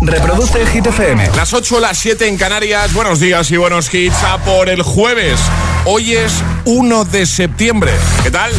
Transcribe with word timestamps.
Reproduce 0.00 0.66
Hit 0.66 0.86
FM. 0.86 1.30
Las 1.36 1.52
8, 1.52 1.80
las 1.80 1.98
7 1.98 2.28
en 2.28 2.36
Canarias. 2.36 2.92
Buenos 2.92 3.20
días 3.20 3.50
y 3.50 3.56
buenos 3.56 3.92
hits 3.92 4.22
a 4.24 4.38
por 4.38 4.68
el 4.68 4.82
jueves. 4.82 5.40
Hoy 5.84 6.12
es 6.14 6.32
1 6.64 7.04
de 7.04 7.26
septiembre. 7.26 7.92
¿Qué 8.22 8.30
tal? 8.30 8.52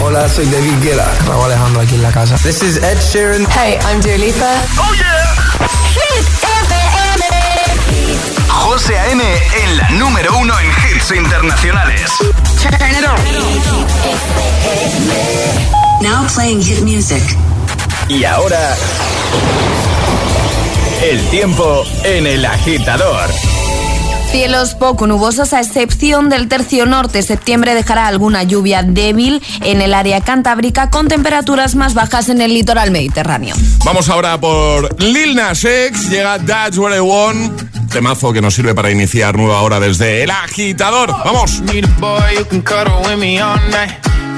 Hola, 0.00 0.28
soy 0.28 0.46
David 0.46 0.82
Guetta. 0.82 1.10
Raúl 1.26 1.44
Alejandro 1.46 1.80
aquí 1.80 1.94
en 1.94 2.02
la 2.02 2.10
casa. 2.10 2.36
This 2.38 2.62
is 2.62 2.76
Ed 2.78 2.98
Sheeran. 3.12 3.46
Hey, 3.50 3.78
I'm 3.86 4.00
Dua 4.00 4.16
Lipa. 4.18 4.54
¡Oh, 4.78 4.94
yeah! 4.94 5.34
Hit 5.94 6.26
FM. 6.42 7.22
José 8.48 8.98
A.M. 8.98 9.22
en 9.64 9.76
la 9.76 9.90
número 9.90 10.36
uno 10.38 10.54
en 10.58 10.66
hits 10.66 11.10
internacionales. 11.10 12.10
Turn 12.62 12.74
it 12.74 13.04
on. 13.06 13.16
Now 16.02 16.26
playing 16.34 16.62
hit 16.62 16.82
music. 16.82 17.22
Y 18.08 18.24
ahora... 18.24 18.76
El 21.02 21.20
tiempo 21.30 21.84
en 22.04 22.26
el 22.26 22.44
agitador. 22.44 23.28
Cielos 24.30 24.74
poco 24.74 25.06
nubosos 25.06 25.52
a 25.52 25.60
excepción 25.60 26.30
del 26.30 26.48
tercio 26.48 26.86
norte. 26.86 27.22
Septiembre 27.22 27.74
dejará 27.74 28.06
alguna 28.06 28.44
lluvia 28.44 28.82
débil 28.82 29.42
en 29.60 29.82
el 29.82 29.92
área 29.92 30.20
cantábrica 30.20 30.90
con 30.90 31.08
temperaturas 31.08 31.74
más 31.74 31.94
bajas 31.94 32.28
en 32.28 32.40
el 32.40 32.54
litoral 32.54 32.92
mediterráneo. 32.92 33.54
Vamos 33.84 34.08
ahora 34.08 34.40
por 34.40 35.02
Lil 35.02 35.34
Nas 35.34 35.64
X. 35.64 36.08
Llega 36.08 36.38
That's 36.38 36.78
What 36.78 36.96
I 36.96 37.00
Want. 37.00 37.90
Temazo 37.90 38.32
que 38.32 38.40
nos 38.40 38.54
sirve 38.54 38.74
para 38.74 38.90
iniciar 38.90 39.36
nueva 39.36 39.60
hora 39.60 39.80
desde 39.80 40.22
el 40.22 40.30
agitador. 40.30 41.10
Vamos. 41.24 41.60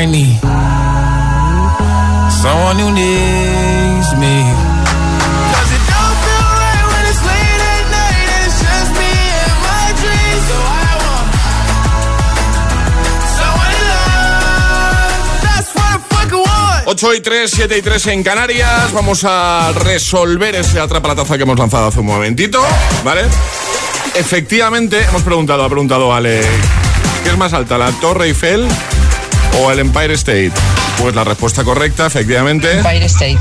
I 0.00 0.06
need 0.06 0.38
someone 2.30 2.78
who 2.78 2.92
needs 2.92 4.14
me. 4.16 4.54
8 16.90 17.14
y 17.14 17.20
3, 17.20 17.50
7 17.50 17.78
y 17.78 17.82
3 17.82 18.06
en 18.06 18.22
Canarias. 18.22 18.92
Vamos 18.92 19.24
a 19.24 19.72
resolver 19.72 20.54
ese 20.54 20.78
atrapa 20.78 21.08
la 21.08 21.16
taza 21.16 21.36
que 21.36 21.42
hemos 21.42 21.58
lanzado 21.58 21.88
hace 21.88 21.98
un 21.98 22.06
momentito, 22.06 22.64
¿vale? 23.04 23.22
Efectivamente, 24.14 25.02
hemos 25.02 25.22
preguntado, 25.22 25.64
ha 25.64 25.68
preguntado 25.68 26.14
Ale, 26.14 26.40
¿qué 27.24 27.30
es 27.30 27.36
más 27.36 27.52
alta, 27.52 27.76
la 27.78 27.90
Torre 27.92 28.26
Eiffel 28.26 28.68
o 29.58 29.70
el 29.70 29.78
Empire 29.80 30.14
State? 30.14 30.52
Pues 31.00 31.14
la 31.14 31.24
respuesta 31.24 31.64
correcta, 31.64 32.06
efectivamente. 32.06 32.78
Empire 32.78 33.06
State. 33.06 33.38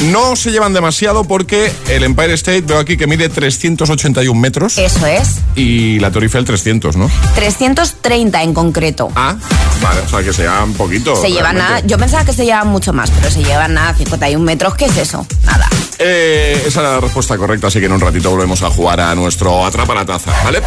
No 0.00 0.36
se 0.36 0.52
llevan 0.52 0.72
demasiado 0.72 1.24
porque 1.24 1.72
el 1.88 2.04
Empire 2.04 2.32
State 2.34 2.60
veo 2.60 2.78
aquí 2.78 2.96
que 2.96 3.08
mide 3.08 3.28
381 3.28 4.32
metros 4.40 4.78
Eso 4.78 5.04
es. 5.06 5.38
y 5.56 5.98
la 5.98 6.12
Torre 6.12 6.26
Eiffel 6.26 6.44
300, 6.44 6.96
¿no? 6.96 7.10
330 7.34 8.42
en 8.44 8.54
concreto. 8.54 9.08
Ah, 9.16 9.34
vale, 9.82 10.00
o 10.02 10.08
sea 10.08 10.22
que 10.22 10.32
se 10.32 10.42
llevan 10.42 10.72
poquito. 10.74 11.20
Se 11.20 11.30
llevan 11.32 11.56
nada. 11.58 11.80
Yo 11.84 11.98
pensaba 11.98 12.24
que 12.24 12.32
se 12.32 12.44
llevan 12.44 12.68
mucho 12.68 12.92
más, 12.92 13.10
pero 13.10 13.28
se 13.28 13.42
llevan 13.42 13.74
nada, 13.74 13.92
51 13.94 14.44
metros. 14.44 14.76
¿Qué 14.76 14.84
es 14.84 14.96
eso? 14.98 15.26
Nada. 15.44 15.68
Eh, 16.00 16.62
esa 16.66 16.80
era 16.80 16.92
la 16.92 17.00
respuesta 17.00 17.36
correcta, 17.36 17.66
así 17.66 17.80
que 17.80 17.86
en 17.86 17.92
un 17.92 18.00
ratito 18.00 18.30
volvemos 18.30 18.62
a 18.62 18.70
jugar 18.70 19.00
a 19.00 19.14
nuestro 19.14 19.64
Atrapa 19.64 19.94
la 19.94 20.06
Taza, 20.06 20.32
¿vale? 20.44 20.62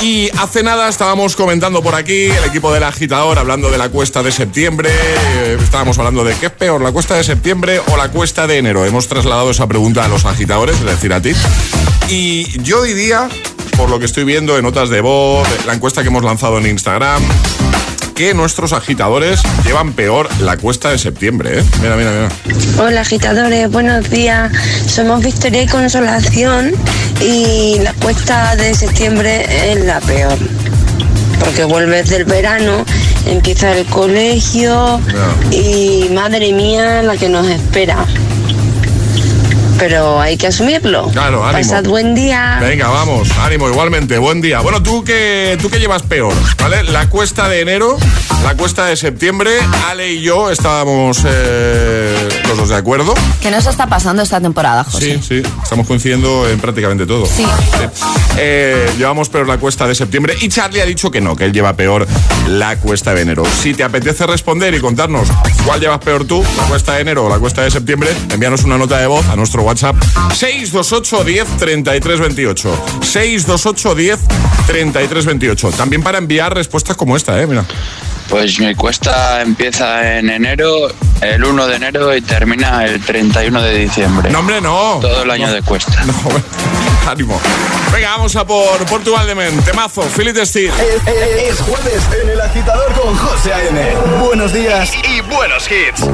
Y 0.00 0.30
hace 0.38 0.62
nada 0.62 0.88
estábamos 0.88 1.36
comentando 1.36 1.82
por 1.82 1.94
aquí, 1.94 2.26
el 2.30 2.44
equipo 2.44 2.72
del 2.72 2.84
agitador, 2.84 3.38
hablando 3.38 3.70
de 3.70 3.76
la 3.76 3.90
cuesta 3.90 4.22
de 4.22 4.32
septiembre. 4.32 4.90
eh, 4.90 5.58
estábamos 5.62 5.98
hablando 5.98 6.24
de 6.24 6.34
qué 6.34 6.46
es 6.46 6.52
peor, 6.52 6.80
la 6.80 6.92
cuesta 6.92 7.14
de 7.14 7.24
septiembre 7.24 7.80
o 7.92 7.96
la 7.96 8.08
cuesta 8.08 8.46
de 8.46 8.56
enero. 8.58 8.86
Hemos 8.86 9.06
trasladado 9.06 9.50
esa 9.50 9.66
pregunta 9.66 10.04
a 10.04 10.08
los 10.08 10.24
agitadores, 10.24 10.76
es 10.76 10.84
decir, 10.86 11.12
a 11.12 11.20
ti. 11.20 11.32
Y 12.08 12.60
yo 12.62 12.82
diría, 12.82 13.28
por 13.76 13.90
lo 13.90 13.98
que 13.98 14.06
estoy 14.06 14.24
viendo 14.24 14.56
en 14.56 14.64
notas 14.64 14.88
de 14.88 15.02
voz, 15.02 15.46
la 15.66 15.74
encuesta 15.74 16.02
que 16.02 16.08
hemos 16.08 16.24
lanzado 16.24 16.58
en 16.58 16.66
Instagram, 16.66 17.22
que 18.20 18.34
nuestros 18.34 18.74
agitadores 18.74 19.40
llevan 19.64 19.94
peor 19.94 20.28
la 20.42 20.58
cuesta 20.58 20.90
de 20.90 20.98
septiembre, 20.98 21.60
¿eh? 21.60 21.64
Mira, 21.80 21.96
mira, 21.96 22.10
mira. 22.10 22.28
Hola 22.78 23.00
agitadores, 23.00 23.70
buenos 23.70 24.10
días. 24.10 24.52
Somos 24.86 25.24
Victoria 25.24 25.62
y 25.62 25.66
Consolación 25.66 26.72
y 27.22 27.78
la 27.78 27.94
cuesta 27.94 28.56
de 28.56 28.74
septiembre 28.74 29.72
es 29.72 29.86
la 29.86 30.00
peor. 30.00 30.36
Porque 31.38 31.64
vuelves 31.64 32.10
del 32.10 32.26
verano, 32.26 32.84
empieza 33.24 33.74
el 33.74 33.86
colegio 33.86 35.00
y 35.50 36.10
madre 36.12 36.52
mía 36.52 37.02
la 37.02 37.16
que 37.16 37.30
nos 37.30 37.46
espera. 37.46 38.04
Pero 39.80 40.20
hay 40.20 40.36
que 40.36 40.46
asumirlo. 40.46 41.08
Claro, 41.08 41.42
ánimo. 41.42 41.58
Pasad 41.58 41.84
buen 41.84 42.14
día. 42.14 42.58
Venga, 42.60 42.88
vamos, 42.88 43.30
ánimo, 43.38 43.68
igualmente, 43.68 44.18
buen 44.18 44.42
día. 44.42 44.60
Bueno, 44.60 44.82
¿tú 44.82 45.02
qué, 45.02 45.56
tú 45.60 45.70
qué 45.70 45.80
llevas 45.80 46.02
peor? 46.02 46.34
¿Vale? 46.60 46.84
La 46.84 47.08
cuesta 47.08 47.48
de 47.48 47.60
enero, 47.62 47.96
la 48.44 48.54
cuesta 48.56 48.84
de 48.84 48.96
septiembre, 48.96 49.52
Ale 49.88 50.12
y 50.12 50.20
yo 50.20 50.50
estábamos 50.50 51.22
eh, 51.26 52.28
los 52.50 52.58
dos 52.58 52.68
de 52.70 52.76
acuerdo. 52.76 53.14
¿Qué 53.40 53.50
nos 53.50 53.66
está 53.66 53.86
pasando 53.86 54.22
esta 54.22 54.40
temporada, 54.40 54.82
José? 54.84 55.20
Sí, 55.22 55.42
sí, 55.42 55.50
estamos 55.62 55.86
coincidiendo 55.86 56.48
en 56.48 56.58
prácticamente 56.58 57.06
todo. 57.06 57.24
Sí. 57.26 57.46
Eh, 58.38 58.90
llevamos 58.98 59.28
peor 59.28 59.46
la 59.46 59.58
cuesta 59.58 59.86
de 59.86 59.94
septiembre 59.94 60.34
y 60.40 60.48
Charlie 60.48 60.80
ha 60.80 60.86
dicho 60.86 61.10
que 61.10 61.20
no, 61.20 61.36
que 61.36 61.44
él 61.44 61.52
lleva 61.52 61.74
peor 61.74 62.06
la 62.48 62.76
cuesta 62.76 63.14
de 63.14 63.22
enero. 63.22 63.44
Si 63.62 63.74
te 63.74 63.84
apetece 63.84 64.26
responder 64.26 64.74
y 64.74 64.80
contarnos 64.80 65.28
cuál 65.64 65.80
llevas 65.80 66.00
peor 66.00 66.24
tú, 66.24 66.42
la 66.56 66.64
cuesta 66.64 66.94
de 66.94 67.02
enero 67.02 67.26
o 67.26 67.28
la 67.28 67.38
cuesta 67.38 67.62
de 67.62 67.70
septiembre, 67.70 68.10
envíanos 68.32 68.64
una 68.64 68.78
nota 68.78 68.98
de 68.98 69.06
voz 69.06 69.28
a 69.28 69.36
nuestro 69.36 69.62
WhatsApp 69.62 69.96
628 70.34 71.24
10 71.24 71.56
33 71.58 72.20
28. 72.20 72.84
628 73.02 73.94
10 73.94 74.18
33 74.66 75.26
28. 75.26 75.70
También 75.70 76.02
para 76.02 76.18
enviar 76.18 76.52
respuestas 76.54 76.96
como 76.96 77.16
esta, 77.16 77.40
¿eh? 77.40 77.46
Mira. 77.46 77.64
Pues 78.30 78.58
mi 78.60 78.74
cuesta 78.76 79.40
empieza 79.42 80.16
en 80.18 80.30
enero, 80.30 80.88
el 81.20 81.44
1 81.44 81.66
de 81.66 81.76
enero 81.76 82.16
y 82.16 82.22
termina 82.22 82.84
el 82.84 83.00
31 83.04 83.60
de 83.60 83.74
diciembre. 83.74 84.30
No, 84.30 84.38
hombre, 84.38 84.60
no. 84.60 84.98
Todo 85.00 85.24
el 85.24 85.30
año 85.30 85.48
No. 85.48 85.52
de 85.54 85.62
cuesta. 85.62 86.04
No, 86.04 87.10
ánimo. 87.10 87.40
Venga, 87.92 88.10
vamos 88.10 88.36
a 88.36 88.46
por 88.46 88.84
Portugal 88.86 89.26
de 89.26 89.34
Men. 89.34 89.60
Temazo, 89.64 90.02
Philip 90.02 90.36
Steel. 90.44 90.70
Es, 90.78 91.06
es- 91.12 91.50
es 91.54 91.60
jueves 91.60 92.02
en 92.22 92.28
el 92.30 92.40
agitador 92.40 92.92
con 92.92 93.16
José 93.16 93.52
A.M. 93.52 93.94
Buenos 94.20 94.52
días 94.52 94.92
y, 94.94 95.16
y 95.16 95.20
buenos 95.22 95.64
hits. 95.68 96.04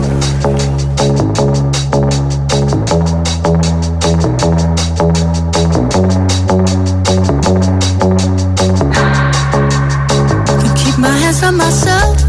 Keep 11.36 11.42
my 11.42 11.48
hands 11.48 11.52
on 11.52 11.56
myself. 11.58 12.25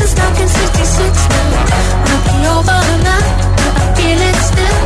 Since 0.00 0.16
1966 0.16 1.28
now. 1.28 1.60
Might 2.08 2.24
be 2.24 2.36
over 2.48 2.80
now, 3.04 3.20
but 3.60 3.72
I 3.76 3.86
feel 3.96 4.16
it 4.16 4.38
still. 4.48 4.80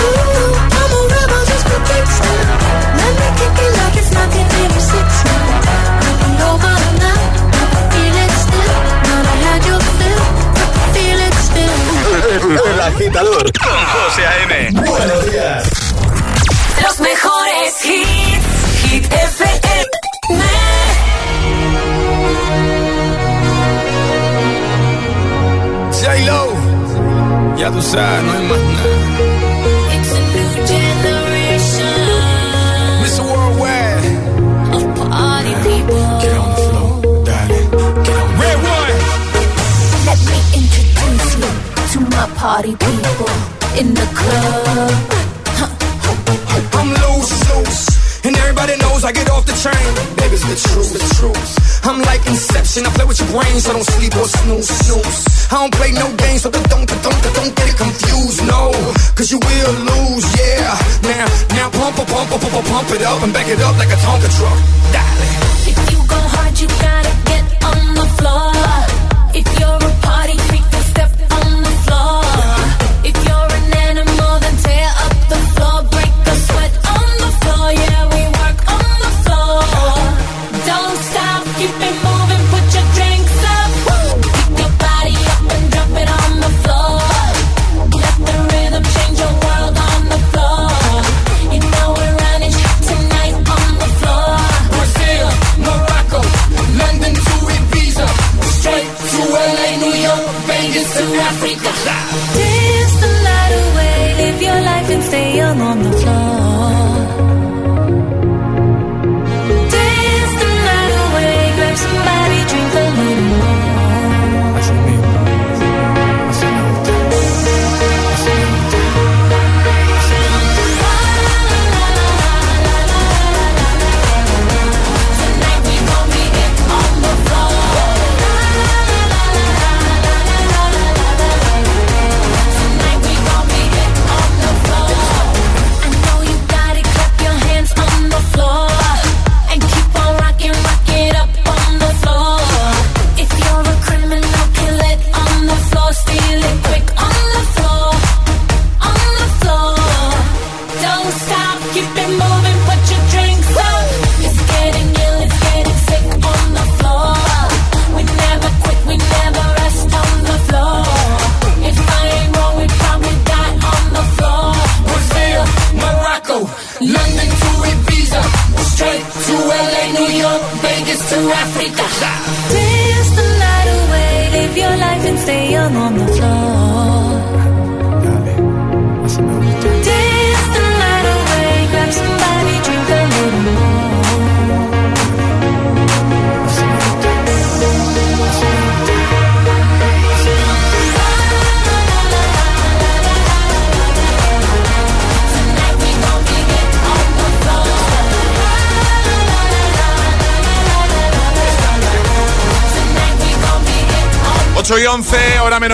Ooh, 0.00 0.48
I'm 0.80 0.92
a 0.96 1.00
rebel 1.12 1.42
just 1.44 1.64
for 1.68 1.80
kicks 1.88 2.16
now. 2.24 2.40
Let 3.00 3.12
me 3.20 3.28
kick 3.36 3.56
it 3.64 3.72
like 3.80 3.96
it's 4.00 4.12
1986 4.16 5.28
now. 5.28 5.44
Might 6.00 6.20
be 6.24 6.32
over 6.48 6.76
now, 7.04 7.20
but 7.52 7.68
I 7.68 7.84
feel 7.92 8.16
it 8.24 8.32
still. 8.44 8.74
Might 9.12 9.28
have 9.28 9.44
had 9.44 9.60
your 9.68 9.82
fill, 9.98 10.24
but 10.56 10.70
I 10.72 10.86
feel 10.96 11.20
it 11.28 11.36
still. 11.48 11.76
El 12.64 12.80
agitador 12.80 13.44
con 13.60 13.80
José 13.92 14.22
A.M. 14.24 14.52
Buenos 14.88 15.20
días. 15.30 15.68
Los 16.82 16.96
mejores 17.00 17.72
hits. 17.84 18.48
Hit 18.84 19.04
FM. 19.12 19.63
Ya 27.64 27.70
tú 27.70 27.80
sabes, 27.80 28.24
no 28.24 28.32
hay 28.32 28.46
más 28.46 28.58
nada. 28.76 28.94
It's 29.96 30.12
a 30.12 30.20
new 30.34 30.50
generation 30.72 31.96
Mr. 33.02 33.22
Worldwide, 33.30 34.06
of 34.76 34.82
party 35.10 35.54
people. 35.66 36.02
get 36.22 36.36
on 36.42 36.48
the 36.50 36.60
floor, 36.68 36.90
darling, 37.24 37.68
get 38.06 38.16
on 38.22 38.30
Red 38.42 38.58
one. 38.76 38.96
Let 40.08 40.18
me 40.28 40.38
introduce 40.60 41.28
you 41.40 41.50
to 41.92 41.98
my 42.14 42.26
party 42.42 42.72
people 42.86 43.32
in 43.80 43.86
the 44.00 44.06
club. 44.18 44.92
I'm 46.78 46.88
loose, 47.02 47.32
loose. 47.48 47.84
And 48.26 48.36
everybody 48.36 48.76
knows 48.76 49.04
I 49.04 49.12
get 49.12 49.30
off 49.30 49.44
the 49.46 49.56
train. 49.64 49.90
Baby's 50.20 50.44
the 50.50 50.56
truth, 50.68 50.90
the 50.92 51.02
truth. 51.16 51.63
I'm 51.84 52.00
like 52.00 52.24
Inception. 52.26 52.86
I 52.86 52.90
play 52.96 53.04
with 53.04 53.20
your 53.20 53.28
brains, 53.28 53.64
so 53.64 53.72
don't 53.76 53.84
sleep 53.84 54.16
or 54.16 54.24
snooze, 54.24 54.68
snooze. 54.68 55.20
I 55.52 55.60
don't 55.60 55.74
play 55.76 55.92
no 55.92 56.08
games, 56.16 56.40
so 56.42 56.50
don't, 56.50 56.64
don't, 56.72 56.88
don't, 56.88 57.20
don't 57.20 57.52
get 57.54 57.68
it 57.68 57.76
confused, 57.76 58.40
no. 58.48 58.72
Cause 59.12 59.30
you 59.30 59.38
will 59.38 59.72
lose, 59.84 60.24
yeah. 60.32 60.72
Now, 61.04 61.26
now 61.52 61.68
pump, 61.76 61.96
pump, 61.96 62.08
pump, 62.08 62.30
pump, 62.30 62.42
pump, 62.42 62.66
pump 62.72 62.88
it 62.96 63.02
up 63.02 63.22
and 63.22 63.32
back 63.32 63.48
it 63.48 63.60
up 63.60 63.76
like 63.76 63.92
a 63.92 63.98
Tonka 64.00 64.28
truck. 64.32 64.58
Darling. 64.96 65.36
If 65.68 65.78
you 65.92 66.00
go 66.08 66.20
hard, 66.34 66.56
you 66.56 66.68
gotta 66.80 67.12
get 67.28 67.44
on 67.68 67.80
the 68.00 68.06
floor. 68.16 68.52
If 69.36 69.46
you're 69.60 69.84
a 69.84 69.92
party 70.00 70.36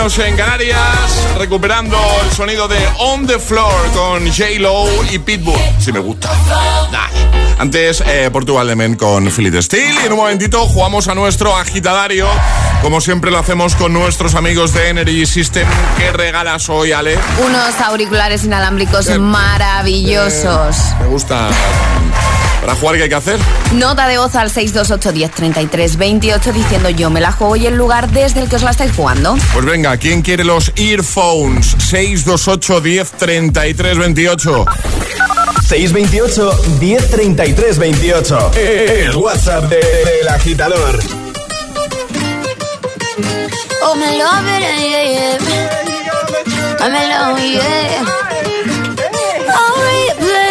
en 0.01 0.35
Canarias, 0.35 1.27
recuperando 1.37 1.95
el 2.23 2.31
sonido 2.35 2.67
de 2.67 2.79
On 2.97 3.27
the 3.27 3.37
Floor 3.37 3.71
con 3.93 4.25
J-Lo 4.25 4.87
y 5.11 5.19
Pitbull. 5.19 5.55
Si 5.79 5.91
me 5.91 5.99
gusta. 5.99 6.31
Antes, 7.59 8.01
eh, 8.07 8.27
Portugal 8.31 8.67
de 8.67 8.75
Men 8.75 8.95
con 8.95 9.29
Philip 9.29 9.61
Steel. 9.61 9.93
Y 10.01 10.07
en 10.07 10.13
un 10.13 10.17
momentito 10.17 10.65
jugamos 10.65 11.07
a 11.07 11.13
nuestro 11.13 11.55
agitadario. 11.55 12.27
Como 12.81 12.99
siempre 12.99 13.29
lo 13.29 13.37
hacemos 13.37 13.75
con 13.75 13.93
nuestros 13.93 14.33
amigos 14.33 14.73
de 14.73 14.89
Energy 14.89 15.27
System. 15.27 15.67
¿Qué 15.99 16.11
regalas 16.11 16.67
hoy, 16.69 16.93
Ale? 16.93 17.19
Unos 17.45 17.79
auriculares 17.79 18.43
inalámbricos 18.43 19.07
eh, 19.07 19.19
maravillosos. 19.19 20.77
Me 20.99 21.07
gusta 21.09 21.49
¿Para 22.61 22.75
jugar 22.75 22.95
qué 22.95 23.03
hay 23.03 23.09
que 23.09 23.15
hacer? 23.15 23.37
Nota 23.73 24.07
de 24.07 24.17
voz 24.19 24.35
al 24.35 24.51
628103328 24.51 26.53
diciendo 26.53 26.91
yo 26.91 27.09
me 27.09 27.19
la 27.19 27.31
juego 27.31 27.55
y 27.55 27.65
el 27.65 27.75
lugar 27.75 28.11
desde 28.11 28.41
el 28.41 28.49
que 28.49 28.57
os 28.57 28.61
la 28.61 28.69
estáis 28.71 28.91
jugando. 28.93 29.35
Pues 29.53 29.65
venga, 29.65 29.97
¿quién 29.97 30.21
quiere 30.21 30.43
los 30.43 30.71
earphones? 30.75 31.75
628103328. 31.77 34.65
628 35.67 36.61
1033 36.79 37.79
28. 37.79 38.51
El 38.55 39.15
WhatsApp 39.15 39.63
del 39.63 39.81
de, 40.23 40.29
agitador. 40.29 40.99
Oh, 43.83 43.95
love 43.95 44.47
it, 44.47 44.61
yeah, 44.61 45.03
yeah. 45.03 45.37
I'm 46.83 47.37
yeah. 47.37 48.03
Oh, 49.53 50.00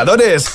agitadores 0.00 0.49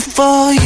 for 0.00 0.52
you 0.52 0.63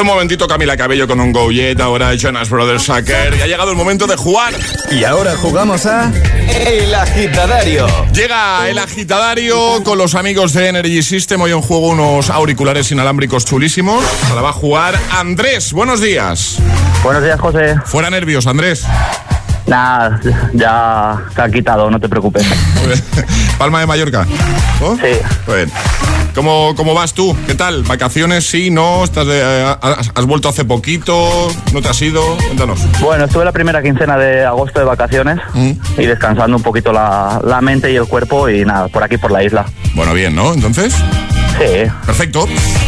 Hace 0.00 0.08
un 0.08 0.14
momentito 0.14 0.48
Camila 0.48 0.78
Cabello 0.78 1.06
con 1.06 1.20
un 1.20 1.30
Go 1.30 1.50
Jet, 1.50 1.78
ahora 1.78 2.14
Jonas 2.14 2.48
Brothers 2.48 2.84
Sucker. 2.84 3.34
Y 3.36 3.42
ha 3.42 3.46
llegado 3.46 3.70
el 3.70 3.76
momento 3.76 4.06
de 4.06 4.16
jugar. 4.16 4.54
Y 4.90 5.04
ahora 5.04 5.36
jugamos 5.36 5.84
a 5.84 6.10
El 6.48 6.94
Agitadario. 6.94 7.86
Llega 8.10 8.66
el 8.70 8.78
agitadario 8.78 9.84
con 9.84 9.98
los 9.98 10.14
amigos 10.14 10.54
de 10.54 10.68
Energy 10.68 11.02
System. 11.02 11.42
Hoy 11.42 11.52
en 11.52 11.60
juego 11.60 11.88
unos 11.88 12.30
auriculares 12.30 12.90
inalámbricos 12.90 13.44
chulísimos. 13.44 14.02
Ahora 14.30 14.40
va 14.40 14.48
a 14.48 14.54
jugar 14.54 14.98
Andrés. 15.18 15.74
Buenos 15.74 16.00
días. 16.00 16.56
Buenos 17.02 17.22
días, 17.22 17.38
José. 17.38 17.76
Fuera 17.84 18.08
nervios, 18.08 18.46
Andrés. 18.46 18.86
Nada, 19.66 20.18
ya 20.54 21.18
se 21.34 21.42
ha 21.42 21.50
quitado, 21.50 21.90
no 21.90 22.00
te 22.00 22.08
preocupes. 22.08 22.46
Muy 22.76 22.86
bien. 22.94 23.02
Palma 23.58 23.80
de 23.80 23.86
Mallorca. 23.86 24.26
¿Oh? 24.80 24.96
Sí. 24.96 25.12
Muy 25.46 25.56
bien. 25.56 25.70
¿Cómo, 26.34 26.74
¿Cómo 26.76 26.94
vas 26.94 27.12
tú? 27.14 27.36
¿Qué 27.46 27.54
tal? 27.54 27.82
¿Vacaciones? 27.82 28.46
Sí, 28.46 28.70
no? 28.70 29.04
¿Estás 29.04 29.26
de- 29.26 29.40
eh, 29.40 29.74
has, 29.82 30.10
has 30.14 30.24
vuelto 30.26 30.48
hace 30.48 30.64
poquito? 30.64 31.48
¿No 31.72 31.82
te 31.82 31.88
has 31.88 32.00
ido? 32.02 32.22
Cuéntanos. 32.46 32.80
Bueno, 33.00 33.24
estuve 33.24 33.44
la 33.44 33.52
primera 33.52 33.82
quincena 33.82 34.16
de 34.16 34.44
agosto 34.44 34.78
de 34.80 34.86
vacaciones 34.86 35.38
Mm. 35.54 35.70
y 35.98 36.06
descansando 36.06 36.56
un 36.56 36.62
poquito 36.62 36.92
la, 36.92 37.40
la 37.44 37.60
mente 37.60 37.92
y 37.92 37.96
el 37.96 38.06
cuerpo 38.06 38.48
y 38.48 38.64
nada, 38.64 38.88
por 38.88 39.02
aquí 39.02 39.16
por 39.18 39.30
la 39.32 39.42
isla. 39.42 39.66
Bueno, 39.94 40.14
bien, 40.14 40.34
¿no? 40.34 40.54
Entonces. 40.54 40.94
Perfecto. 42.06 42.46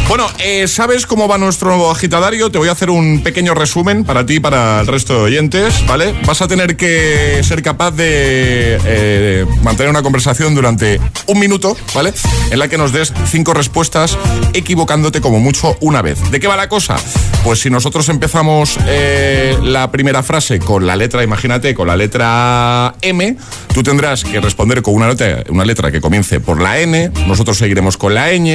Bueno, 0.08 0.26
eh, 0.38 0.68
¿sabes 0.68 1.06
cómo 1.06 1.28
va 1.28 1.38
nuestro 1.38 1.90
agitadario? 1.90 2.50
Te 2.50 2.58
voy 2.58 2.68
a 2.68 2.72
hacer 2.72 2.90
un 2.90 3.22
pequeño 3.22 3.54
resumen 3.54 4.04
para 4.04 4.26
ti 4.26 4.34
y 4.34 4.40
para 4.40 4.80
el 4.80 4.86
resto 4.86 5.14
de 5.14 5.20
oyentes, 5.20 5.86
¿vale? 5.86 6.14
Vas 6.26 6.42
a 6.42 6.48
tener 6.48 6.76
que 6.76 7.40
ser 7.42 7.62
capaz 7.62 7.92
de 7.92 8.78
eh, 8.84 9.46
mantener 9.62 9.90
una 9.90 10.02
conversación 10.02 10.54
durante 10.54 11.00
un 11.26 11.38
minuto, 11.38 11.76
¿vale? 11.94 12.12
En 12.50 12.58
la 12.58 12.68
que 12.68 12.76
nos 12.76 12.92
des 12.92 13.12
cinco 13.30 13.54
respuestas 13.54 14.18
equivocándote 14.52 15.20
como 15.20 15.40
mucho 15.40 15.76
una 15.80 16.02
vez. 16.02 16.18
¿De 16.30 16.40
qué 16.40 16.46
va 16.46 16.56
la 16.56 16.68
cosa? 16.68 16.96
Pues 17.44 17.60
si 17.60 17.70
nosotros 17.70 18.08
empezamos 18.08 18.78
eh, 18.86 19.56
la 19.62 19.90
primera 19.90 20.22
frase 20.22 20.58
con 20.58 20.86
la 20.86 20.94
letra, 20.96 21.22
imagínate, 21.22 21.74
con 21.74 21.88
la 21.88 21.96
letra 21.96 22.94
M, 23.00 23.36
tú 23.72 23.82
tendrás 23.82 24.24
que 24.24 24.40
responder 24.40 24.82
con 24.82 24.94
una 24.94 25.08
letra, 25.08 25.42
una 25.48 25.64
letra 25.64 25.90
que 25.90 26.00
comience 26.00 26.40
por 26.40 26.60
la 26.60 26.80
N, 26.80 27.10
nosotros 27.26 27.56
seguiremos 27.56 27.96
con 27.96 28.14
la 28.14 28.30
ñ, 28.32 28.51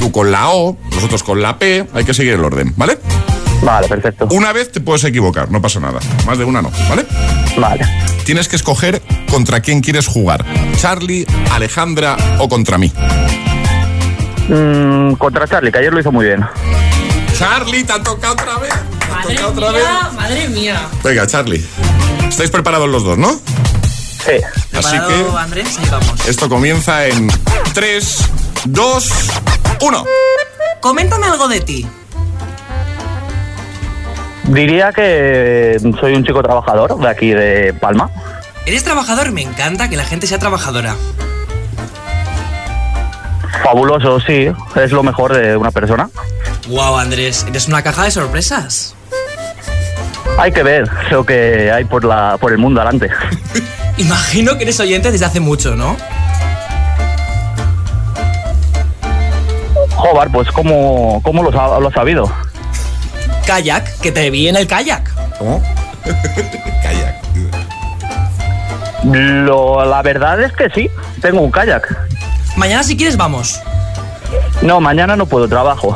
tú 0.00 0.10
con 0.12 0.30
la 0.30 0.50
O, 0.50 0.76
nosotros 0.94 1.22
con 1.22 1.40
la 1.42 1.58
P, 1.58 1.86
hay 1.94 2.04
que 2.04 2.14
seguir 2.14 2.34
el 2.34 2.44
orden, 2.44 2.72
¿vale? 2.76 2.98
Vale, 3.62 3.88
perfecto. 3.88 4.28
Una 4.30 4.52
vez 4.52 4.70
te 4.70 4.80
puedes 4.80 5.02
equivocar, 5.04 5.50
no 5.50 5.60
pasa 5.60 5.80
nada. 5.80 5.98
Más 6.26 6.38
de 6.38 6.44
una 6.44 6.62
no, 6.62 6.70
¿vale? 6.88 7.04
Vale. 7.58 7.84
Tienes 8.24 8.46
que 8.48 8.54
escoger 8.56 9.02
contra 9.30 9.60
quién 9.60 9.80
quieres 9.80 10.06
jugar. 10.06 10.44
Charlie, 10.76 11.26
Alejandra 11.52 12.16
o 12.38 12.48
contra 12.48 12.78
mí. 12.78 12.92
Mm, 14.48 15.14
contra 15.14 15.46
Charlie, 15.46 15.72
que 15.72 15.78
ayer 15.78 15.92
lo 15.92 16.00
hizo 16.00 16.12
muy 16.12 16.26
bien. 16.26 16.44
Charlie, 17.36 17.84
¿te 17.84 17.92
ha 17.92 18.02
tocado 18.02 18.32
otra 18.34 18.58
vez? 18.58 18.70
¿Te 18.72 19.06
ha 19.06 19.16
Madre 19.16 19.44
otra 19.44 19.70
mía, 19.70 19.78
vez? 20.04 20.12
madre 20.14 20.48
mía. 20.48 20.80
Venga, 21.04 21.26
Charlie. 21.26 21.64
¿Estáis 22.28 22.50
preparados 22.50 22.88
los 22.88 23.04
dos, 23.04 23.18
no? 23.18 23.32
Sí. 23.32 24.32
Así 24.76 24.90
¿Preparado, 24.90 25.08
que 25.34 25.38
Andrés? 25.40 25.78
Ahí 25.78 25.88
vamos. 25.90 26.26
esto 26.28 26.48
comienza 26.48 27.06
en 27.06 27.28
3, 27.74 28.18
2, 28.64 29.12
1. 29.80 30.04
Coméntame 30.80 31.26
algo 31.26 31.48
de 31.48 31.60
ti. 31.60 31.86
Diría 34.44 34.92
que 34.92 35.78
soy 36.00 36.14
un 36.14 36.24
chico 36.24 36.42
trabajador 36.42 36.98
de 36.98 37.08
aquí 37.08 37.30
de 37.30 37.74
Palma. 37.74 38.10
Eres 38.66 38.84
trabajador, 38.84 39.32
me 39.32 39.42
encanta 39.42 39.88
que 39.88 39.96
la 39.96 40.04
gente 40.04 40.26
sea 40.26 40.38
trabajadora. 40.38 40.96
Fabuloso, 43.62 44.20
sí, 44.20 44.48
es 44.76 44.92
lo 44.92 45.02
mejor 45.02 45.34
de 45.34 45.56
una 45.56 45.70
persona. 45.70 46.08
Wow, 46.68 46.98
Andrés, 46.98 47.44
eres 47.48 47.68
una 47.68 47.82
caja 47.82 48.04
de 48.04 48.10
sorpresas. 48.10 48.94
Hay 50.38 50.52
que 50.52 50.62
ver 50.62 50.88
lo 51.10 51.24
que 51.24 51.70
hay 51.70 51.84
por, 51.84 52.04
la, 52.04 52.38
por 52.38 52.52
el 52.52 52.58
mundo 52.58 52.80
adelante. 52.80 53.10
Imagino 53.98 54.56
que 54.56 54.64
eres 54.64 54.78
oyente 54.80 55.10
desde 55.10 55.26
hace 55.26 55.40
mucho, 55.40 55.74
¿no? 55.74 55.96
Jobar, 59.98 60.30
pues 60.30 60.48
¿cómo, 60.52 61.20
cómo 61.24 61.42
lo, 61.42 61.50
sa- 61.52 61.78
lo 61.80 61.88
has 61.88 61.94
sabido? 61.94 62.30
Kayak, 63.46 63.98
que 64.00 64.12
te 64.12 64.30
vi 64.30 64.46
en 64.48 64.56
el 64.56 64.66
kayak. 64.66 65.10
¿Cómo? 65.38 65.60
Kayak. 66.82 67.16
Lo, 69.04 69.84
la 69.84 70.02
verdad 70.02 70.40
es 70.42 70.52
que 70.52 70.68
sí, 70.70 70.88
tengo 71.20 71.40
un 71.40 71.50
kayak. 71.50 71.82
Mañana 72.56 72.82
si 72.84 72.96
quieres 72.96 73.16
vamos. 73.16 73.60
No, 74.62 74.80
mañana 74.80 75.16
no 75.16 75.26
puedo, 75.26 75.48
trabajo. 75.48 75.94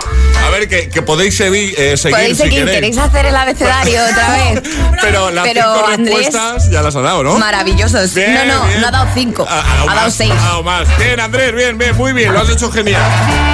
A 0.53 0.59
ver, 0.59 0.69
que, 0.69 0.89
que 0.91 1.01
podéis 1.01 1.41
segui- 1.41 1.73
eh, 1.79 1.97
seguir 1.97 2.15
Podéis 2.19 2.37
si 2.37 2.43
seguir, 2.43 2.59
queréis. 2.59 2.77
queréis 2.77 2.99
hacer 2.99 3.25
el 3.25 3.35
abecedario 3.37 4.01
otra 4.11 4.31
vez. 4.33 4.63
Pero 5.01 5.31
las 5.31 5.45
Pero, 5.47 5.63
cinco 5.75 5.87
Andrés, 5.89 6.15
respuestas 6.19 6.71
ya 6.71 6.83
las 6.83 6.95
ha 6.95 7.01
dado, 7.01 7.23
¿no? 7.25 7.39
Maravillosos. 7.39 8.13
Bien, 8.15 8.35
no, 8.35 8.45
no, 8.61 8.67
bien. 8.67 8.81
no 8.83 8.87
ha 8.89 8.91
dado 8.91 9.09
cinco. 9.15 9.47
Ha, 9.49 9.61
Ha, 9.61 9.75
dado 9.77 9.87
más, 9.87 10.15
seis. 10.15 10.31
ha 10.31 10.35
dado 10.35 10.63
más. 10.63 10.99
Bien, 10.99 11.19
Andrés, 11.21 11.55
bien, 11.55 11.79
bien, 11.79 11.97
muy 11.97 12.13
bien, 12.13 12.35
lo 12.35 12.41
has 12.41 12.51
hecho 12.51 12.71
genial. 12.71 13.01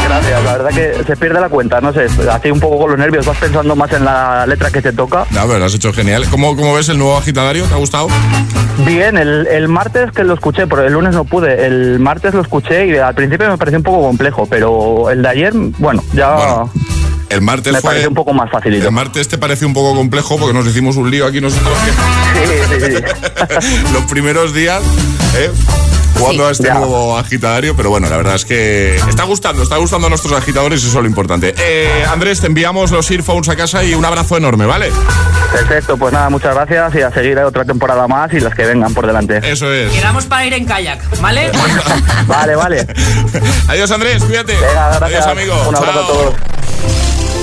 Gracias, 0.05 0.43
la 0.45 0.53
verdad 0.59 0.71
que 0.71 1.05
se 1.07 1.17
pierde 1.17 1.41
la 1.41 1.49
cuenta, 1.49 1.81
no 1.81 1.93
sé, 1.93 2.07
así 2.31 2.51
un 2.51 2.59
poco 2.59 2.79
con 2.79 2.91
los 2.91 2.99
nervios, 2.99 3.25
vas 3.25 3.37
pensando 3.39 3.77
más 3.77 3.93
en 3.93 4.05
la 4.05 4.45
letra 4.47 4.71
que 4.73 4.83
te 4.83 4.93
toca. 4.93 5.25
No, 5.31 5.47
pero 5.47 5.61
lo 5.61 5.65
has 5.67 5.75
hecho 5.75 5.93
genial. 5.93 6.27
¿Cómo, 6.31 6.57
cómo 6.57 6.75
ves 6.75 6.89
el 6.89 6.99
nuevo 6.99 7.17
agitadario? 7.17 7.65
¿Te 7.67 7.75
ha 7.75 7.79
gustado? 7.79 8.09
Bien, 8.79 9.17
el, 9.17 9.47
el 9.47 9.69
martes 9.69 10.11
que 10.13 10.25
lo 10.25 10.35
escuché, 10.35 10.67
pero 10.67 10.85
el 10.85 10.93
lunes 10.93 11.15
no 11.15 11.25
pude, 11.25 11.65
el 11.67 11.99
martes 12.01 12.35
lo 12.35 12.41
escuché 12.43 12.87
y 12.87 12.97
al 12.97 13.15
principio 13.15 13.49
me 13.49 13.57
pareció 13.59 13.79
un 13.79 13.83
poco 13.85 14.03
complejo, 14.03 14.47
pero 14.49 15.11
el 15.11 15.23
de 15.23 15.29
ayer, 15.29 15.53
bueno, 15.55 16.03
ya 16.13 16.31
Bueno, 16.35 16.73
El 17.31 17.43
martes 17.43 17.73
me 17.73 17.81
fue. 17.81 18.07
un 18.07 18.15
poco 18.15 18.33
más 18.33 18.51
facilito. 18.51 18.87
El 18.87 18.93
martes 18.93 19.29
te 19.29 19.37
pareció 19.39 19.67
un 19.67 19.75
poco 19.75 19.95
complejo 19.95 20.39
porque 20.39 20.55
nos 20.55 20.67
hicimos 20.67 20.97
un 20.97 21.11
lío 21.11 21.27
aquí 21.27 21.41
nosotros. 21.41 21.77
que- 21.85 22.47
Sí, 22.79 22.81
sí, 22.81 22.97
sí. 22.97 23.03
Los 23.93 24.05
primeros 24.05 24.55
días, 24.55 24.83
¿eh? 25.37 25.51
jugando 26.19 26.45
Sí. 26.45 26.49
a 26.49 26.53
este 26.53 26.65
Ya. 26.65 26.75
nuevo 26.75 27.17
agitadario, 27.19 27.77
pero 27.77 27.91
bueno, 27.91 28.09
la 28.09 28.17
verdad 28.17 28.35
es 28.35 28.45
que 28.45 28.97
está 28.97 29.25
gustando, 29.25 29.63
está 29.63 29.77
gustando 29.77 30.07
a 30.07 30.11
nuestros 30.11 30.33
agitadores 30.33 30.83
y 30.83 30.89
eso 30.89 30.97
es 30.99 31.03
lo 31.03 31.09
importante. 31.09 31.55
Eh, 31.59 32.05
Andrés, 32.11 32.41
te 32.41 32.47
enviamos 32.47 32.91
los 32.91 33.09
earphones 33.11 33.49
a 33.51 33.57
casa 33.57 33.85
y 33.85 33.95
un 33.95 34.05
abrazo 34.05 34.37
enorme, 34.37 34.67
¿vale? 34.67 34.91
Perfecto, 35.53 35.97
pues 35.97 36.13
nada, 36.13 36.29
muchas 36.31 36.55
gracias 36.55 36.95
y 36.97 37.03
a 37.03 37.11
seguir 37.13 37.39
otra 37.39 37.65
temporada 37.65 38.09
más 38.09 38.33
y 38.33 38.41
las 38.41 38.55
que 38.55 38.65
vengan 38.65 38.93
por 38.95 39.07
delante. 39.07 39.41
Eso 39.45 39.73
es. 39.73 39.93
Quedamos 39.93 40.25
para 40.27 40.45
ir 40.47 40.55
en 40.55 40.65
kayak, 40.65 41.21
¿vale? 41.21 41.51
Vale, 42.27 42.57
vale. 42.57 42.87
Adiós, 43.69 43.91
Andrés, 43.91 44.23
cuídate. 44.25 44.55
Venga, 44.55 44.99
gracias. 44.99 45.03
Adiós, 45.03 45.27
amigo. 45.27 45.69
Un 45.69 45.77
abrazo 45.77 45.93
Chao. 45.95 46.05
a 46.05 46.07
todos. 46.07 46.35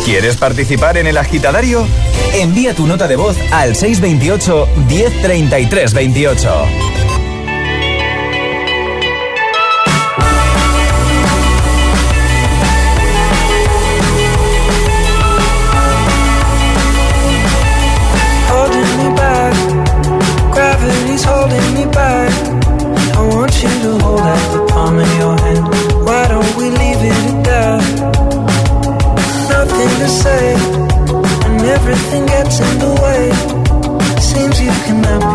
¿Quieres 0.05 0.37
participar 0.37 0.97
en 0.97 1.07
el 1.07 1.17
agitadario? 1.17 1.87
Envía 2.35 2.75
tu 2.75 2.85
nota 2.85 3.07
de 3.07 3.15
voz 3.15 3.37
al 3.51 3.75
628 3.75 4.67
1033 4.87 5.93
28. 5.95 7.04
Everything 31.95 32.25
gets 32.25 32.60
in 32.60 32.79
the 32.79 32.93
way. 33.03 33.23
Seems 34.19 34.60
you 34.62 34.71
cannot 34.86 35.35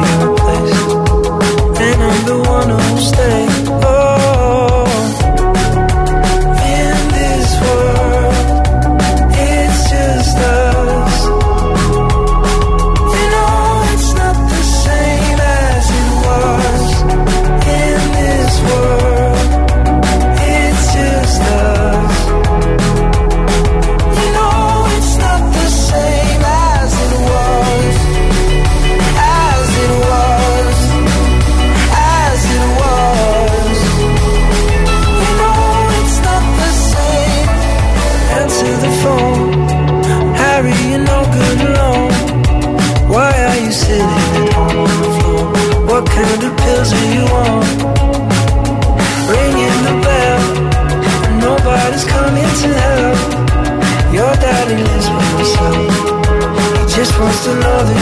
just 57.59 58.00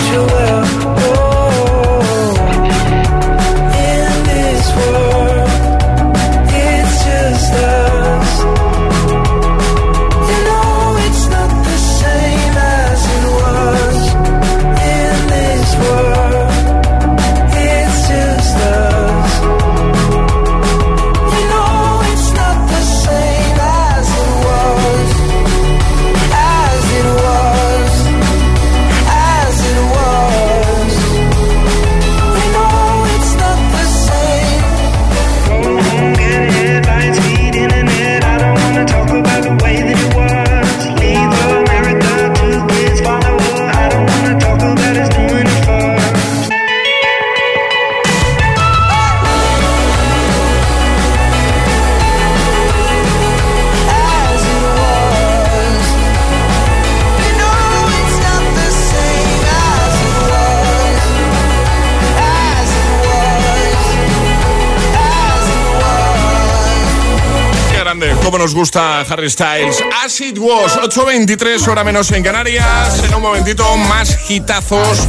nos 68.48 68.54
gusta 68.54 69.00
Harry 69.02 69.28
Styles. 69.28 69.84
As 70.02 70.18
it 70.22 70.38
was, 70.38 70.78
8.23, 70.78 71.68
hora 71.68 71.84
menos 71.84 72.10
en 72.12 72.22
Canarias. 72.22 73.04
En 73.04 73.14
un 73.14 73.20
momentito, 73.20 73.76
más 73.76 74.30
hitazos 74.30 75.00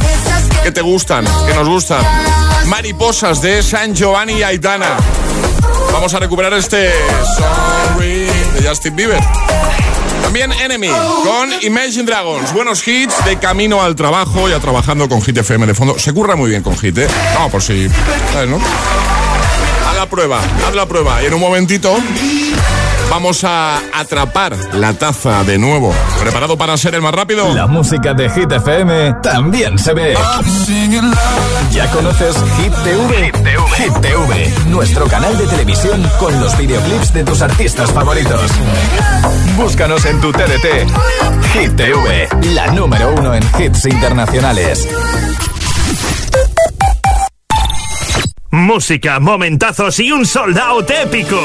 que 0.62 0.70
te 0.70 0.82
gustan, 0.82 1.24
que 1.46 1.54
nos 1.54 1.66
gustan. 1.66 2.04
Mariposas 2.66 3.40
de 3.40 3.62
San 3.62 3.94
Giovanni 3.94 4.34
y 4.34 4.42
Aitana. 4.42 4.94
Vamos 5.90 6.12
a 6.12 6.18
recuperar 6.18 6.52
este 6.52 6.92
Sorry 7.38 8.26
de 8.26 8.68
Justin 8.68 8.94
Bieber. 8.94 9.20
También 10.20 10.52
Enemy 10.52 10.90
con 11.24 11.50
Imagine 11.62 12.04
Dragons. 12.04 12.52
Buenos 12.52 12.86
hits 12.86 13.24
de 13.24 13.38
camino 13.38 13.80
al 13.80 13.96
trabajo, 13.96 14.50
ya 14.50 14.60
trabajando 14.60 15.08
con 15.08 15.22
Hit 15.22 15.38
FM 15.38 15.66
de 15.66 15.74
fondo. 15.74 15.98
Se 15.98 16.12
curra 16.12 16.36
muy 16.36 16.50
bien 16.50 16.62
con 16.62 16.76
Hit, 16.76 16.98
¿eh? 16.98 17.08
No, 17.38 17.48
por 17.48 17.62
si. 17.62 17.88
¿sabes, 18.34 18.50
la 20.00 20.06
prueba, 20.06 20.40
haz 20.66 20.74
la 20.74 20.86
prueba. 20.86 21.22
Y 21.22 21.26
en 21.26 21.34
un 21.34 21.40
momentito 21.40 21.94
vamos 23.10 23.42
a 23.44 23.78
atrapar 23.92 24.56
la 24.72 24.94
taza 24.94 25.42
de 25.44 25.58
nuevo. 25.58 25.92
¿Preparado 26.20 26.56
para 26.56 26.76
ser 26.76 26.94
el 26.94 27.02
más 27.02 27.12
rápido? 27.12 27.52
La 27.54 27.66
música 27.66 28.14
de 28.14 28.30
Hit 28.30 28.52
FM 28.52 29.14
también 29.22 29.78
se 29.78 29.92
ve. 29.92 30.14
¿Ya 31.72 31.90
conoces 31.90 32.36
Hit 32.56 32.72
TV? 32.84 33.32
Hit 33.76 33.92
TV, 34.00 34.54
nuestro 34.68 35.06
canal 35.06 35.36
de 35.36 35.46
televisión 35.46 36.02
con 36.18 36.38
los 36.40 36.56
videoclips 36.56 37.12
de 37.12 37.24
tus 37.24 37.42
artistas 37.42 37.90
favoritos. 37.92 38.50
Búscanos 39.56 40.04
en 40.06 40.20
tu 40.20 40.32
TDT. 40.32 40.88
Hit 41.52 41.76
TV, 41.76 42.28
la 42.54 42.68
número 42.68 43.12
uno 43.16 43.34
en 43.34 43.42
hits 43.58 43.86
internacionales. 43.86 44.86
Música, 48.60 49.18
momentazos 49.20 49.98
y 50.00 50.12
un 50.12 50.26
sold 50.26 50.58
out 50.58 50.90
épico. 50.90 51.40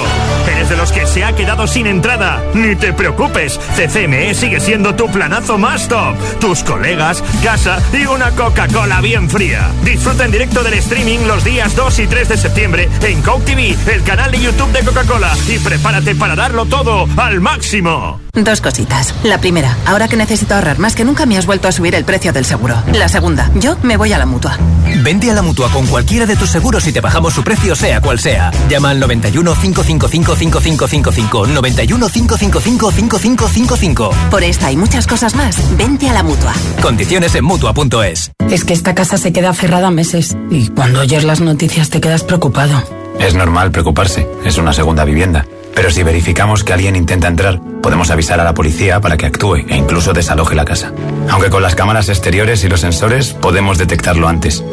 ¿Eres 0.52 0.70
de 0.70 0.76
los 0.76 0.92
que 0.92 1.08
se 1.08 1.24
ha 1.24 1.34
quedado 1.34 1.66
sin 1.66 1.88
entrada? 1.88 2.44
Ni 2.54 2.76
te 2.76 2.92
preocupes, 2.92 3.58
CCME 3.76 4.34
sigue 4.34 4.60
siendo 4.60 4.96
tu 4.96 5.08
planazo 5.08 5.58
más 5.58 5.88
top. 5.88 6.16
Tus 6.42 6.62
colegas, 6.64 7.24
casa 7.42 7.82
y 7.94 8.06
una 8.06 8.32
Coca-Cola 8.32 9.00
bien 9.00 9.30
fría. 9.30 9.72
Disfruta 9.84 10.26
en 10.26 10.32
directo 10.32 10.62
del 10.62 10.74
streaming 10.74 11.20
los 11.26 11.46
días 11.46 11.74
2 11.76 12.00
y 12.00 12.08
3 12.08 12.30
de 12.30 12.38
septiembre 12.38 12.90
en 13.02 13.22
Coke 13.22 13.46
TV, 13.46 13.76
el 13.94 14.04
canal 14.04 14.32
de 14.32 14.42
YouTube 14.42 14.74
de 14.74 14.84
Coca-Cola. 14.84 15.34
Y 15.48 15.58
prepárate 15.60 16.16
para 16.16 16.36
darlo 16.36 16.66
todo 16.66 17.08
al 17.16 17.40
máximo. 17.40 18.20
Dos 18.34 18.60
cositas. 18.60 19.16
La 19.24 19.40
primera, 19.40 19.78
ahora 19.86 20.10
que 20.10 20.18
necesito 20.18 20.56
ahorrar 20.56 20.78
más 20.78 20.94
que 20.94 21.06
nunca 21.06 21.26
me 21.26 21.38
has 21.38 21.46
vuelto 21.46 21.70
a 21.70 21.72
subir 21.72 21.96
el 21.96 22.04
precio 22.04 22.34
del 22.34 22.44
seguro. 22.44 22.76
La 22.92 23.08
segunda, 23.08 23.50
yo 23.56 23.78
me 23.84 23.96
voy 23.96 24.12
a 24.12 24.18
la 24.18 24.26
mutua. 24.26 24.58
Vente 25.02 25.32
a 25.32 25.34
la 25.34 25.42
mutua 25.42 25.70
con 25.72 25.88
cualquiera 25.88 26.26
de 26.26 26.36
tus 26.36 26.50
seguros 26.50 26.86
y 26.88 26.92
te 26.92 27.02
bajamos 27.06 27.36
su 27.36 27.44
precio, 27.44 27.76
sea 27.76 28.02
cual 28.02 28.20
sea. 28.20 28.50
Llama 28.68 28.90
al 28.90 29.00
91 29.00 29.54
555 29.54 30.36
5555. 30.36 31.48
91 31.48 32.10
555 32.10 32.92
5555. 32.92 34.10
Por 34.32 34.44
esta 34.44 34.72
y 34.72 34.76
muchas 34.76 35.06
cosas 35.06 35.36
más, 35.36 35.78
vente 35.78 36.10
a 36.10 36.14
la 36.14 36.24
mutua. 36.24 36.54
Condiciones 36.82 37.36
en 37.36 37.46
mutua.es. 37.46 38.32
Es 38.50 38.66
que 38.66 38.74
esta 38.74 38.96
casa 38.96 39.20
se 39.20 39.32
queda 39.32 39.54
cerrada 39.54 39.92
meses 39.92 40.36
y 40.50 40.70
cuando 40.70 41.02
oyes 41.02 41.24
las 41.24 41.42
noticias 41.42 41.92
te 41.92 42.02
quedas 42.02 42.24
preocupado. 42.24 42.84
Es 43.20 43.36
normal 43.36 43.70
preocuparse, 43.70 44.28
es 44.44 44.58
una 44.58 44.74
segunda 44.74 45.06
vivienda. 45.06 45.46
Pero 45.76 45.92
si 45.92 46.02
verificamos 46.02 46.64
que 46.64 46.74
alguien 46.74 46.96
intenta 46.96 47.28
entrar, 47.28 47.62
podemos 47.84 48.10
avisar 48.10 48.40
a 48.40 48.44
la 48.44 48.56
policía 48.56 49.00
para 49.00 49.18
que 49.18 49.28
actúe 49.28 49.58
e 49.68 49.76
incluso 49.76 50.14
desaloje 50.14 50.56
la 50.56 50.66
casa. 50.66 50.92
Aunque 51.30 51.52
con 51.52 51.62
las 51.62 51.76
cámaras 51.76 52.10
exteriores 52.10 52.64
y 52.64 52.70
los 52.70 52.80
sensores 52.80 53.34
podemos 53.34 53.78
detectarlo 53.78 54.28
antes. 54.28 54.64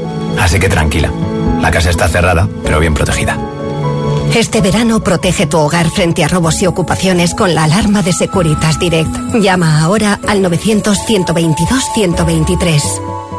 Así 0.41 0.59
que 0.59 0.69
tranquila, 0.69 1.13
la 1.63 1.71
casa 1.71 1.89
está 1.91 2.09
cerrada, 2.09 2.49
pero 2.65 2.81
bien 2.81 2.93
protegida. 2.93 3.39
Este 4.35 4.61
verano 4.61 5.05
protege 5.05 5.47
tu 5.47 5.59
hogar 5.59 5.89
frente 5.91 6.25
a 6.25 6.29
robos 6.29 6.61
y 6.61 6.67
ocupaciones 6.67 7.35
con 7.35 7.55
la 7.55 7.63
alarma 7.65 8.03
de 8.03 8.13
Securitas 8.13 8.81
Direct. 8.81 9.15
Llama 9.35 9.83
ahora 9.83 10.19
al 10.27 10.43
900-122-123. 10.43 13.32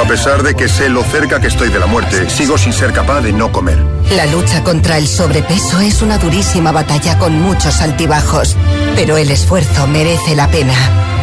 A 0.00 0.06
pesar 0.06 0.42
de 0.44 0.54
que 0.54 0.68
sé 0.68 0.88
lo 0.88 1.02
cerca 1.02 1.40
que 1.40 1.48
estoy 1.48 1.70
de 1.70 1.80
la 1.80 1.86
muerte, 1.86 2.30
sigo 2.30 2.56
sin 2.56 2.72
ser 2.72 2.92
capaz 2.92 3.20
de 3.20 3.32
no 3.32 3.50
comer. 3.50 3.78
La 4.12 4.26
lucha 4.26 4.62
contra 4.62 4.96
el 4.96 5.08
sobrepeso 5.08 5.80
es 5.80 6.02
una 6.02 6.18
durísima 6.18 6.70
batalla 6.70 7.18
con 7.18 7.40
muchos 7.40 7.80
altibajos, 7.80 8.56
pero 8.94 9.16
el 9.16 9.30
esfuerzo 9.30 9.88
merece 9.88 10.36
la 10.36 10.48
pena. 10.48 10.74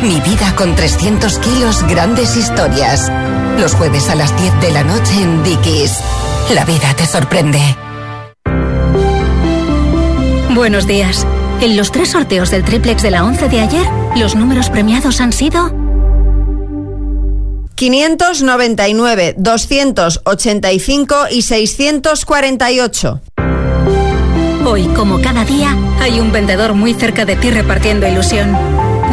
Mi 0.02 0.20
vida 0.20 0.54
con 0.56 0.76
300 0.76 1.40
kilos, 1.40 1.88
grandes 1.88 2.36
historias. 2.36 3.10
Los 3.58 3.74
jueves 3.74 4.10
a 4.10 4.16
las 4.16 4.38
10 4.38 4.60
de 4.60 4.72
la 4.72 4.84
noche 4.84 5.22
en 5.22 5.42
Dickies. 5.44 5.98
La 6.54 6.66
vida 6.66 6.94
te 6.98 7.06
sorprende. 7.06 7.62
Buenos 10.54 10.86
días. 10.86 11.26
En 11.62 11.78
los 11.78 11.92
tres 11.92 12.10
sorteos 12.10 12.52
del 12.52 12.66
triplex 12.66 13.02
de 13.02 13.12
la 13.12 13.24
11 13.24 13.48
de 13.48 13.62
ayer, 13.62 13.88
los 14.18 14.36
números 14.36 14.70
premiados 14.70 15.22
han 15.22 15.32
sido 15.32 15.85
599, 17.76 19.36
285 19.38 21.16
y 21.30 21.42
648. 21.42 23.22
Hoy, 24.66 24.88
como 24.96 25.22
cada 25.22 25.46
día, 25.46 25.76
hay 26.02 26.20
un 26.20 26.32
vendedor 26.32 26.74
muy 26.74 26.94
cerca 26.94 27.26
de 27.26 27.36
ti 27.36 27.52
repartiendo 27.52 28.08
ilusión. 28.08 28.58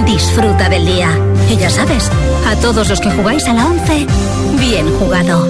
Disfruta 0.07 0.69
del 0.69 0.87
día. 0.87 1.11
Y 1.51 1.57
ya 1.57 1.69
sabes, 1.69 2.09
a 2.47 2.57
todos 2.57 2.89
los 2.89 3.01
que 3.01 3.11
jugáis 3.11 3.45
a 3.47 3.53
la 3.53 3.67
11, 3.67 4.07
bien 4.59 4.91
jugado. 4.99 5.47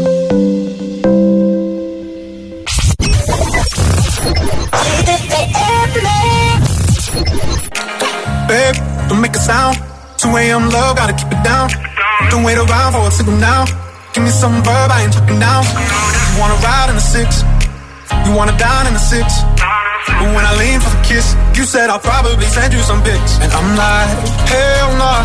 Babe, 8.48 8.76
don't 9.08 9.20
make 9.20 9.36
a 9.36 9.40
sound. 9.40 9.78
2 10.18 10.34
a.m. 10.36 10.68
love, 10.70 10.96
gotta 10.96 11.12
keep 11.12 11.32
it 11.32 11.42
down. 11.42 11.68
Don't 12.30 12.44
wait 12.44 12.58
around 12.58 12.92
for 12.92 13.06
a 13.06 13.10
signal 13.10 13.36
now. 13.36 13.64
Give 14.12 14.24
me 14.24 14.30
some 14.30 14.62
verb, 14.62 14.90
I 14.90 15.04
ain't 15.04 15.12
talking 15.12 15.38
now. 15.38 15.60
You 15.64 16.40
wanna 16.40 16.58
ride 16.60 16.88
in 16.90 16.96
the 16.96 17.04
six, 17.04 17.44
you 18.26 18.32
wanna 18.36 18.56
dine 18.56 18.86
in 18.86 18.94
the 18.94 19.00
six. 19.00 19.40
But 20.06 20.28
when 20.34 20.44
I 20.44 20.52
lean 20.58 20.80
for 20.80 20.90
the 20.90 21.02
kiss, 21.06 21.34
you 21.56 21.64
said 21.64 21.88
I'll 21.88 22.02
probably 22.02 22.44
send 22.46 22.72
you 22.72 22.82
some 22.82 23.00
pics. 23.02 23.38
And 23.40 23.50
I'm 23.52 23.68
like, 23.78 24.10
hell 24.50 24.90
nah, 25.00 25.22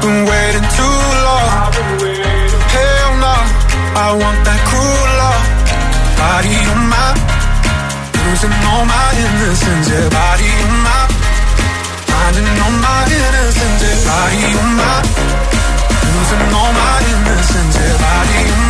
been 0.00 0.24
waiting 0.24 0.66
too 0.78 0.98
long. 1.26 1.48
Hell 2.72 3.12
nah, 3.20 3.42
I 3.98 4.08
want 4.16 4.38
that 4.46 4.60
cruel 4.70 5.10
love. 5.20 5.44
Body 6.16 6.54
on 6.72 6.82
my, 6.88 7.08
losing 8.24 8.54
all 8.70 8.84
my 8.86 9.08
innocence, 9.20 9.86
yeah. 9.90 10.08
Body 10.08 10.48
on 10.64 10.74
my, 10.86 11.00
finding 12.08 12.48
all 12.64 12.76
my 12.80 13.00
innocence, 13.10 13.80
yeah. 13.84 13.98
Body 14.08 14.42
on 14.60 14.70
my, 14.78 14.96
losing 16.30 16.54
all 16.54 16.72
my 16.72 16.98
innocence, 17.12 17.76
yeah. 17.76 17.98
Body 17.98 18.52
on 18.52 18.69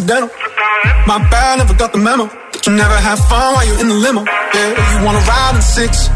wrong, 0.00 0.28
it's 0.28 0.38
just 0.40 0.50
incidental. 0.54 1.04
My 1.06 1.18
bad, 1.30 1.58
never 1.58 1.74
got 1.74 1.92
the 1.92 1.98
memo. 1.98 2.26
That 2.52 2.66
you 2.66 2.72
never 2.74 2.96
have 2.96 3.18
fun 3.28 3.54
while 3.54 3.66
you're 3.66 3.80
in 3.80 3.88
the 3.88 3.94
limo. 3.94 4.24
Yeah, 4.24 4.98
you 4.98 5.04
wanna 5.04 5.20
ride 5.26 5.50
in 5.50 5.56
the 5.56 5.62
six. 5.62 6.08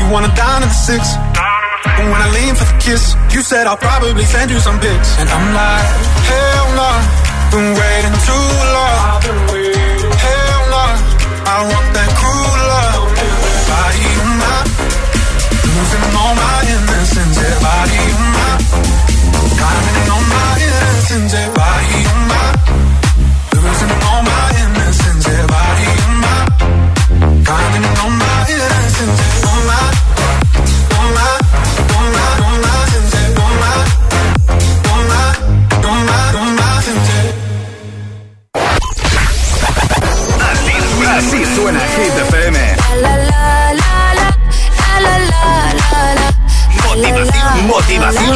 You 0.00 0.10
wanna 0.10 0.32
dine 0.34 0.62
in 0.62 0.68
the 0.68 0.74
six. 0.74 1.02
But 1.84 2.04
when 2.04 2.20
I 2.20 2.28
lean 2.34 2.54
for 2.54 2.64
the 2.64 2.78
kiss, 2.80 3.14
you 3.32 3.42
said 3.42 3.66
I'll 3.66 3.76
probably 3.76 4.24
send 4.24 4.50
you 4.50 4.60
some 4.60 4.78
pics. 4.80 5.18
And 5.18 5.28
I'm 5.28 5.46
like, 5.54 5.86
hell 6.28 6.66
no, 6.74 6.90
been 7.52 7.68
waiting 7.74 8.16
too 8.26 8.46
long. 8.74 9.22
Hell 10.18 10.62
no, 10.74 10.84
I 11.46 11.56
want 11.64 11.88
that 11.94 12.10
cruel 12.18 12.58
love. 12.72 13.08
Body 13.68 14.04
on 14.22 14.30
my, 14.42 14.58
losing 15.74 16.06
all 16.18 16.34
my 16.34 16.58
innocence. 16.66 17.36
Yeah, 17.38 17.56
body 17.62 18.02
on 18.18 18.26
my, 18.36 18.50
finding 19.58 20.10
all 20.10 20.24
my 20.26 20.50
innocence. 20.66 21.32
Yeah, 21.32 21.57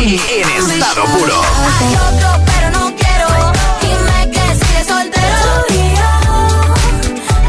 motivación 0.03 0.51
en 0.51 0.71
estado 0.71 1.05
puro. 1.05 1.43
Hay 1.79 1.95
otro, 1.95 2.45
pero 2.47 2.71
no 2.71 2.95
quiero. 2.97 3.53
Dime 3.81 4.31
que 4.31 4.65
sigues 4.65 4.87
soltero. 4.87 5.65
Tú 5.67 5.75
y 5.75 5.95
yo, 5.95 6.11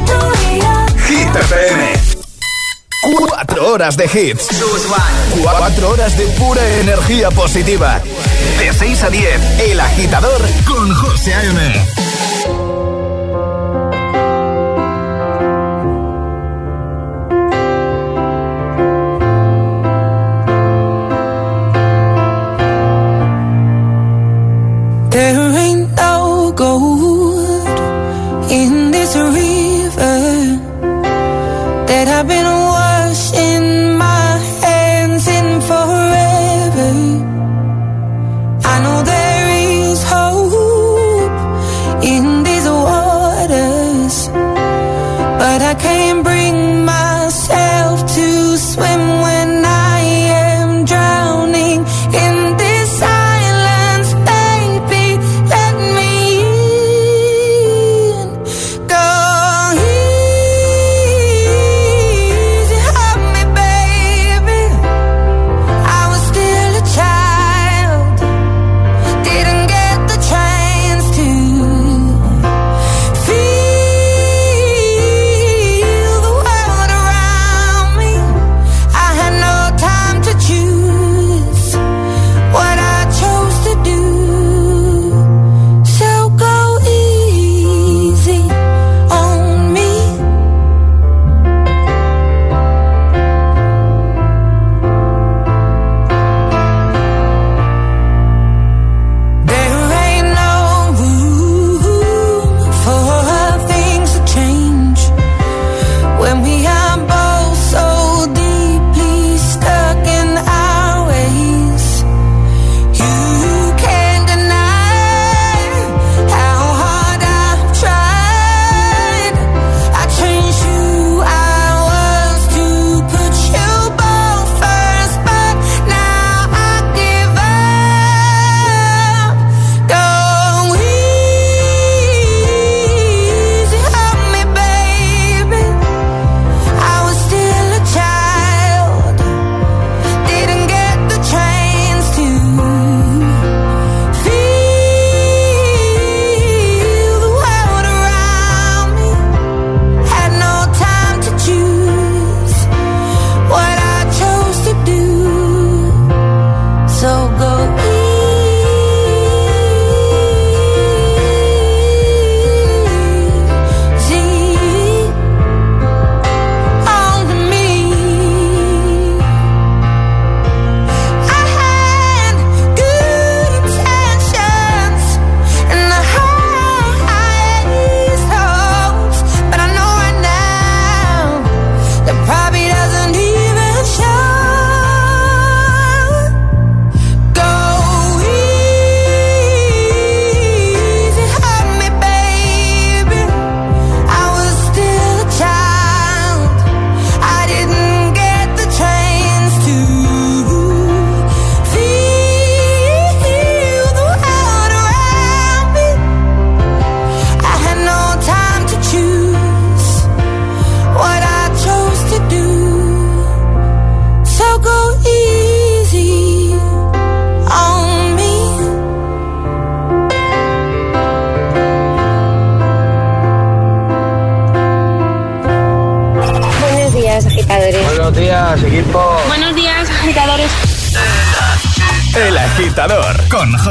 tú 0.06 0.18
y 0.40 0.60
yo. 0.60 0.74
Hit 1.06 1.36
FM. 1.36 1.94
Cuatro 3.28 3.74
horas 3.74 3.98
de 3.98 4.06
hits. 4.06 4.48
Cuatro 5.42 5.90
horas 5.90 6.18
de 6.18 6.26
pura 6.28 6.66
energía 6.80 7.32
positiva. 7.32 8.02
De 8.60 8.72
6 8.72 9.04
a 9.04 9.10
10, 9.10 9.60
El 9.62 9.80
Agitador 9.80 10.42
con 10.66 10.94
José 10.94 11.34
A.M. 11.34 12.03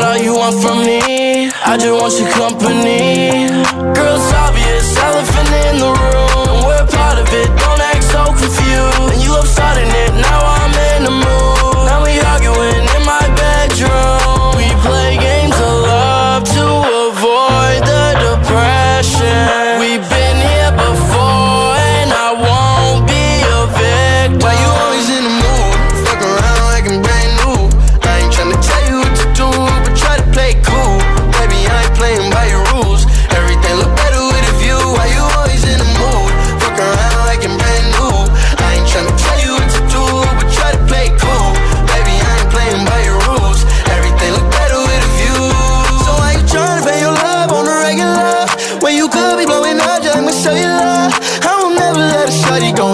Not 0.00 0.16
all 0.16 0.22
you 0.22 0.34
want 0.34 0.56
from 0.62 0.78
me. 0.80 1.50
I 1.64 1.76
just 1.76 1.92
want 1.92 2.14
your 2.18 2.30
company. 2.30 3.48
Girl, 3.94 4.18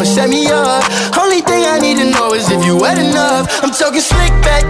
set 0.07 0.30
me 0.30 0.46
up. 0.46 0.86
Only 1.18 1.40
thing 1.42 1.66
I 1.66 1.78
need 1.78 1.98
to 1.98 2.09
know 2.11 2.32
is 2.32 2.48
if 2.50 2.64
you 2.64 2.76
wet 2.78 2.98
enough. 2.98 3.50
I'm 3.62 3.70
talking 3.70 4.00
slick 4.00 4.30
back, 4.46 4.62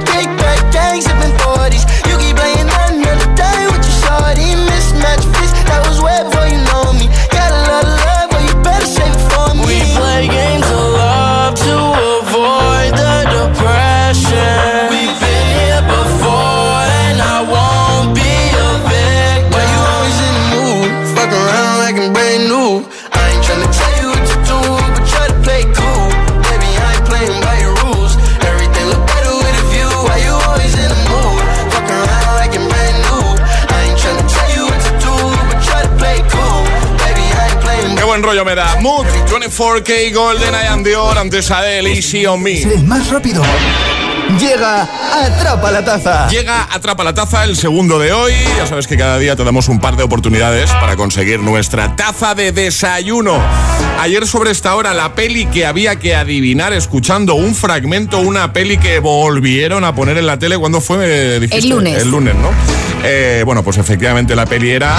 4K 39.51 40.13
Golden 40.13 40.55
I 40.55 40.67
Am 40.67 40.83
Dior, 40.83 41.17
antes 41.19 41.51
a 41.51 41.71
él, 41.71 41.87
Easy 41.87 42.27
on 42.27 42.43
Me. 42.43 42.61
Más 42.85 43.09
rápido. 43.11 43.43
Llega 44.41 44.83
Atrapa 45.23 45.71
la 45.71 45.85
Taza. 45.85 46.29
Llega 46.29 46.67
Atrapa 46.73 47.05
la 47.05 47.15
Taza, 47.15 47.45
el 47.45 47.57
segundo 47.57 47.99
de 48.01 48.13
hoy. 48.13 48.33
Ya 48.57 48.67
sabes 48.67 48.89
que 48.89 48.97
cada 48.97 49.19
día 49.19 49.37
te 49.37 49.45
damos 49.45 49.69
un 49.69 49.79
par 49.79 49.97
de 49.97 50.03
oportunidades 50.03 50.71
para 50.73 50.97
conseguir 50.97 51.41
nuestra 51.41 51.95
taza 51.95 52.35
de 52.35 52.51
desayuno. 52.51 53.41
Ayer 54.01 54.27
sobre 54.27 54.51
esta 54.51 54.75
hora 54.75 54.95
la 54.95 55.15
peli 55.15 55.47
que 55.47 55.65
había 55.65 55.97
que 55.97 56.17
adivinar 56.17 56.73
escuchando 56.73 57.35
un 57.37 57.55
fragmento, 57.55 58.19
una 58.19 58.53
peli 58.53 58.79
que 58.79 58.99
volvieron 58.99 59.85
a 59.85 59.95
poner 59.95 60.19
en 60.19 60.27
la 60.27 60.39
tele 60.39 60.59
cuando 60.59 60.81
fue... 60.81 61.39
Dijiste? 61.39 61.59
El 61.59 61.69
lunes. 61.69 62.03
El 62.03 62.11
lunes, 62.11 62.35
¿no? 62.35 62.51
Eh, 63.05 63.43
bueno, 63.47 63.63
pues 63.63 63.79
efectivamente 63.79 64.35
la 64.35 64.45
peli 64.45 64.71
era... 64.71 64.97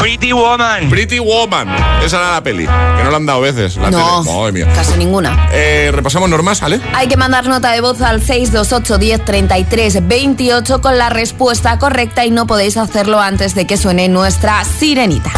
Pretty 0.00 0.32
Woman. 0.32 0.88
Pretty 0.90 1.18
Woman. 1.18 1.68
Esa 2.04 2.18
era 2.18 2.32
la 2.32 2.42
peli. 2.42 2.66
Que 2.66 3.02
no 3.04 3.10
la 3.10 3.16
han 3.16 3.26
dado 3.26 3.40
veces. 3.40 3.76
La 3.76 3.90
No, 3.90 4.22
tele. 4.22 4.36
Madre 4.38 4.52
mía. 4.52 4.68
casi 4.74 4.96
ninguna. 4.98 5.48
Eh, 5.52 5.90
repasamos 5.92 6.28
normas, 6.28 6.60
¿vale? 6.60 6.80
Hay 6.94 7.08
que 7.08 7.16
mandar 7.16 7.46
nota 7.46 7.72
de 7.72 7.80
voz 7.80 8.00
al 8.02 8.20
628 8.22 8.98
10 8.98 9.24
33 9.24 10.06
28 10.06 10.80
con 10.80 10.98
la 10.98 11.08
respuesta 11.08 11.78
correcta 11.78 12.24
y 12.24 12.30
no 12.30 12.46
podéis 12.46 12.76
hacerlo 12.76 13.20
antes 13.20 13.54
de 13.54 13.66
que 13.66 13.76
suene 13.76 14.08
nuestra 14.08 14.64
sirenita. 14.64 15.30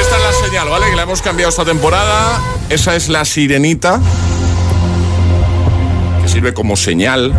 Esta 0.00 0.16
es 0.16 0.22
la 0.22 0.46
señal, 0.46 0.68
¿vale? 0.68 0.90
Que 0.90 0.96
la 0.96 1.02
hemos 1.02 1.22
cambiado 1.22 1.50
esta 1.50 1.64
temporada. 1.64 2.38
Esa 2.68 2.94
es 2.94 3.08
la 3.08 3.24
sirenita. 3.24 4.00
Que 6.22 6.28
sirve 6.28 6.54
como 6.54 6.76
señal, 6.76 7.32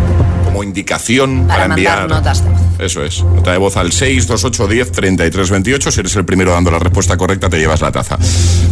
como 0.45 0.63
indicación 0.63 1.47
para, 1.47 1.59
Para 1.63 1.67
mandar 1.69 1.99
enviar. 1.99 2.09
notas 2.09 2.43
de 2.43 2.49
voz. 2.49 2.59
Eso 2.79 3.03
es. 3.03 3.23
Nota 3.23 3.51
de 3.51 3.57
voz 3.57 3.75
al 3.75 3.91
628 3.91 4.67
10 4.67 4.91
33 4.91 5.49
28. 5.49 5.91
Si 5.91 5.99
eres 5.99 6.15
el 6.15 6.25
primero 6.25 6.51
dando 6.51 6.71
la 6.71 6.79
respuesta 6.79 7.17
correcta, 7.17 7.49
te 7.49 7.57
llevas 7.57 7.81
la 7.81 7.91
taza. 7.91 8.17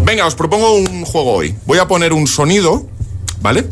Venga, 0.06 0.26
os 0.26 0.36
propongo 0.36 0.76
un 0.76 1.04
juego 1.04 1.34
hoy. 1.34 1.54
Voy 1.66 1.78
a 1.80 1.88
poner 1.88 2.14
un 2.14 2.26
sonido, 2.26 2.88
¿vale? 3.42 3.66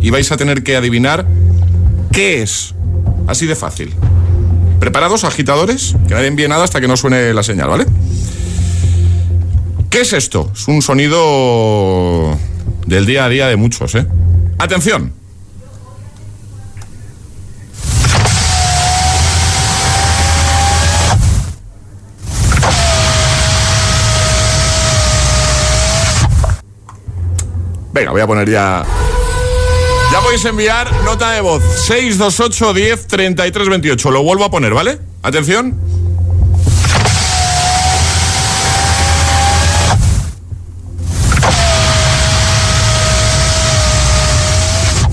Y 0.00 0.10
vais 0.10 0.30
a 0.30 0.36
tener 0.36 0.62
que 0.62 0.76
adivinar 0.76 1.26
qué 2.12 2.42
es. 2.42 2.74
Así 3.26 3.46
de 3.46 3.56
fácil. 3.56 3.92
¿Preparados, 4.78 5.24
agitadores? 5.24 5.96
Que 6.06 6.14
nadie 6.14 6.28
envíe 6.28 6.46
nada 6.46 6.62
hasta 6.62 6.80
que 6.80 6.86
no 6.86 6.96
suene 6.96 7.34
la 7.34 7.42
señal, 7.42 7.68
¿vale? 7.68 7.86
¿Qué 9.90 10.02
es 10.02 10.12
esto? 10.12 10.50
Es 10.54 10.68
un 10.68 10.82
sonido 10.82 12.38
del 12.86 13.06
día 13.06 13.24
a 13.24 13.28
día 13.28 13.48
de 13.48 13.56
muchos, 13.56 13.94
¿eh? 13.94 14.06
Atención. 14.58 15.12
Venga, 27.94 28.10
voy 28.10 28.20
a 28.20 28.26
poner 28.26 28.50
ya. 28.50 28.84
Ya 30.12 30.20
podéis 30.20 30.44
enviar 30.44 30.92
nota 31.04 31.30
de 31.30 31.40
voz 31.40 31.62
628 31.86 32.74
10 32.74 33.06
33 33.06 33.68
28. 33.68 34.10
Lo 34.10 34.22
vuelvo 34.24 34.44
a 34.44 34.50
poner, 34.50 34.74
¿vale? 34.74 34.98
Atención. 35.22 35.78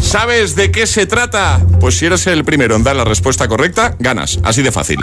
¿Sabes 0.02 0.56
de 0.56 0.72
qué 0.72 0.88
se 0.88 1.06
trata? 1.06 1.62
Pues 1.80 1.98
si 1.98 2.06
eres 2.06 2.28
el 2.28 2.44
primero 2.44 2.76
en 2.76 2.84
dar 2.84 2.96
la 2.96 3.06
respuesta 3.06 3.48
correcta, 3.48 3.96
ganas. 4.00 4.40
Así 4.44 4.62
de 4.62 4.72
fácil. 4.72 4.98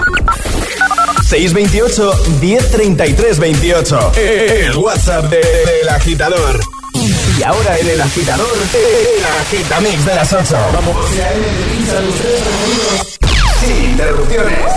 628 1.26 2.12
1033 2.40 3.38
28. 3.38 4.12
El 4.16 4.76
WhatsApp 4.76 5.24
de- 5.30 5.36
del 5.80 5.88
agitador. 5.88 6.60
Y 7.38 7.42
ahora 7.44 7.78
en 7.78 7.88
el 7.88 8.00
agitador, 8.00 8.48
el 8.74 9.24
agitamix 9.24 10.04
de 10.04 10.14
las 10.16 10.32
8. 10.32 10.56
Vamos. 10.72 10.96
Sin 13.60 13.90
interrupciones. 13.90 14.72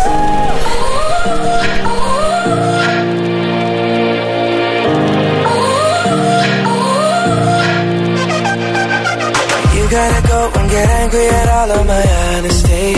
You 9.73 9.89
gotta 9.89 10.27
go 10.27 10.51
and 10.59 10.69
get 10.69 10.89
angry 10.89 11.27
at 11.29 11.49
all 11.49 11.71
of 11.71 11.87
my 11.87 12.03
honesty. 12.37 12.95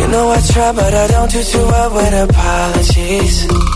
You 0.00 0.08
know 0.12 0.30
I 0.30 0.40
try, 0.52 0.72
but 0.72 0.94
I 0.94 1.06
don't 1.08 1.30
do 1.32 1.42
too 1.42 1.58
well 1.58 1.90
with 1.92 2.30
apologies. 2.30 3.75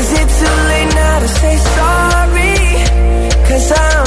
Is 0.00 0.08
it 0.20 0.28
too 0.38 0.56
late 0.70 0.90
now 0.94 1.18
to 1.20 1.28
say 1.28 1.56
sorry? 1.76 2.56
Cause 3.48 3.72
I'm 3.72 4.06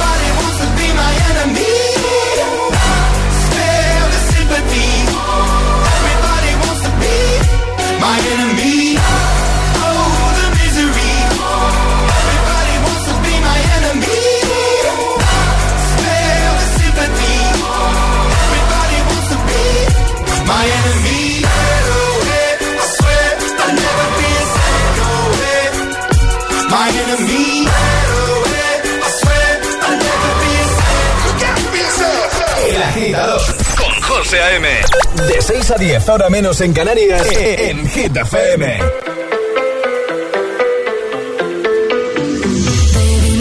De 35.33 35.41
6 35.41 35.71
a 35.71 35.75
10, 35.77 36.09
ahora 36.09 36.29
menos 36.29 36.59
en 36.61 36.73
Canarias, 36.73 37.25
en 37.35 37.87
Hit 37.89 38.15
FM. 38.17 38.79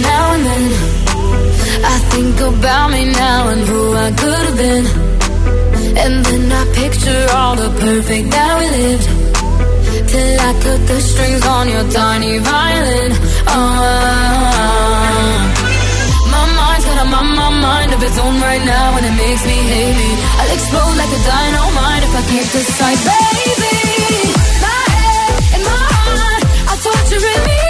now 0.03 0.33
and 0.35 0.45
then 0.47 0.65
I 1.85 1.99
think 2.13 2.41
about 2.41 2.91
me 2.91 3.05
now 3.13 3.49
and 3.49 3.61
who 3.69 3.95
I 3.95 4.11
could 4.21 4.43
have 4.49 4.57
been 4.57 4.87
And 6.03 6.25
then 6.25 6.53
I 6.53 6.65
picture 6.75 7.27
all 7.37 7.57
the 7.57 7.71
perfect 7.81 8.31
that 8.31 8.53
we 8.61 8.67
lived 8.79 9.09
Till 10.11 10.41
I 10.49 10.53
cut 10.65 10.81
the 10.87 11.01
strings 11.01 11.47
on 11.47 11.69
your 11.69 11.85
tiny 11.91 12.39
violin 12.39 13.13
Ah. 13.47 14.90
Mind 17.91 18.03
of 18.03 18.09
its 18.09 18.19
own 18.19 18.41
right 18.41 18.65
now 18.65 18.97
And 18.97 19.07
it 19.07 19.17
makes 19.17 19.45
me 19.45 19.53
hate 19.53 19.97
me 19.97 20.11
I'll 20.39 20.53
explode 20.55 20.97
like 20.97 21.11
a 21.11 21.21
dynamite 21.27 22.03
if 22.05 22.15
I 22.15 22.23
can't 22.31 22.51
decide. 22.53 22.99
Baby, 23.11 23.77
my 24.65 24.85
head 24.95 25.35
and 25.55 25.63
my 25.65 25.87
heart 26.07 26.43
are 26.71 26.79
torturing 26.83 27.45
me 27.47 27.70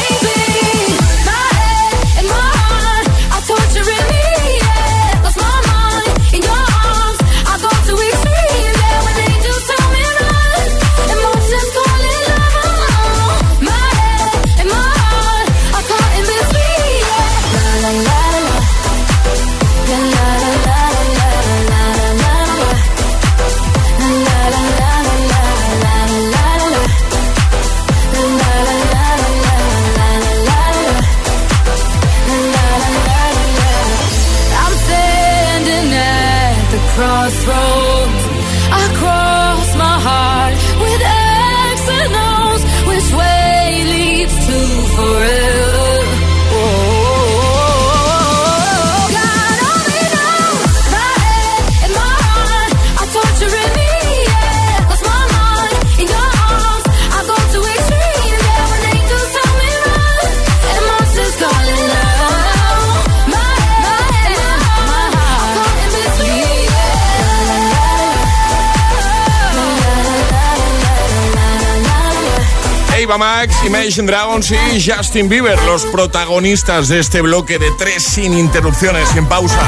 Ava 73.11 73.17
Max, 73.17 73.53
Imagine 73.65 74.07
Dragons 74.07 74.51
y 74.51 74.89
Justin 74.89 75.27
Bieber, 75.27 75.61
los 75.63 75.83
protagonistas 75.87 76.87
de 76.87 76.99
este 76.99 77.19
bloque 77.19 77.59
de 77.59 77.69
tres 77.77 78.03
sin 78.03 78.37
interrupciones, 78.37 79.09
sin 79.09 79.25
pausa. 79.25 79.59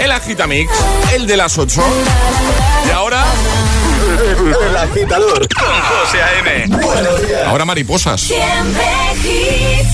El 0.00 0.10
Agitamix, 0.10 0.68
el 1.14 1.28
de 1.28 1.36
las 1.36 1.56
8. 1.58 1.80
Y 2.88 2.90
ahora... 2.90 3.24
El 4.68 4.76
agitador 4.76 5.46
con 5.48 5.80
José 5.80 6.22
A.M. 6.22 6.76
Buenos 6.76 7.24
días. 7.24 7.46
Ahora 7.46 7.64
mariposas. 7.64 8.20
Siempre 8.20 8.84
hits, 9.22 9.92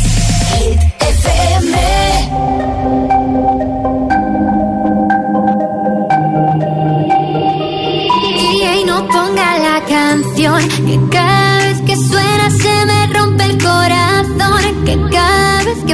Hit 0.54 0.80
FM. 1.00 1.78
Y 8.80 8.84
no 8.86 9.06
ponga 9.08 9.58
la 9.58 9.84
canción 9.86 11.10
que 11.10 11.43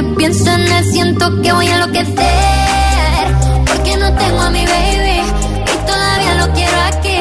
que 0.01 0.15
pienso 0.15 0.51
en 0.51 0.61
él 0.61 0.85
siento 0.91 1.41
que 1.41 1.51
voy 1.53 1.67
a 1.67 1.73
enloquecer. 1.75 3.25
Porque 3.67 3.97
no 3.97 4.13
tengo 4.13 4.41
a 4.41 4.49
mi 4.49 4.65
baby 4.65 5.21
y 5.73 5.85
todavía 5.85 6.33
lo 6.35 6.53
quiero 6.53 6.77
aquí. 6.91 7.17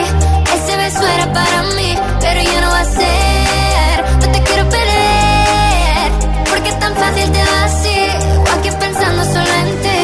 Ese 0.55 0.77
beso 0.77 1.07
era 1.07 1.33
para 1.33 1.63
mí, 1.77 1.95
pero 2.21 2.43
ya 2.43 2.61
no 2.61 2.71
va 2.71 2.81
a 2.81 2.85
ser. 2.85 4.05
No 4.21 4.33
te 4.33 4.43
quiero 4.43 4.69
perder, 4.69 6.11
porque 6.51 6.69
es 6.71 6.79
tan 6.79 6.95
fácil 6.97 7.31
te 7.33 7.43
va 7.51 7.65
así. 7.65 7.99
O 8.39 8.59
aquí 8.59 8.71
pensando 8.79 9.25
solo 9.25 9.53
en 9.63 9.69
ti. 9.85 9.99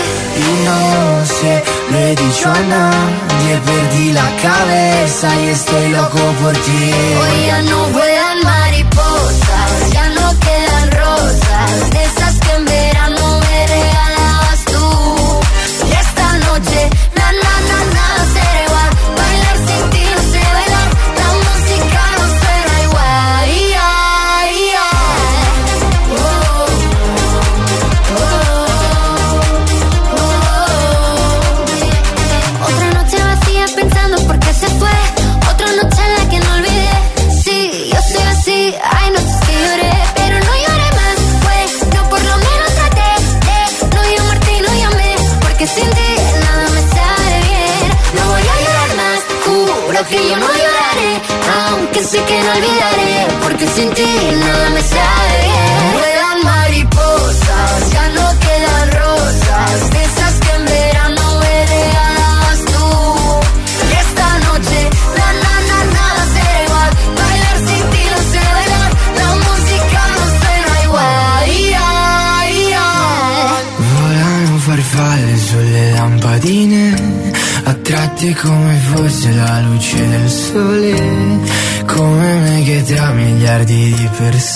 Y 0.44 0.64
no 0.66 1.26
sé, 1.26 1.64
lo 1.90 1.98
he 1.98 2.14
dicho 2.14 2.50
a 2.50 2.60
nadie, 2.60 3.52
perdí 3.64 4.12
la 4.12 4.28
cabeza 4.42 5.28
y 5.42 5.48
estoy 5.48 5.88
loco 5.90 6.18
por 6.42 6.52
ti. 6.52 6.92
Hoy 7.20 7.46
ya 7.46 7.62
no 7.62 7.78
vuelan 7.86 8.15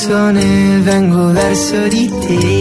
persone 0.01 0.81
vengo 0.81 1.27
verso 1.31 1.87
di 1.89 2.11
te. 2.21 2.60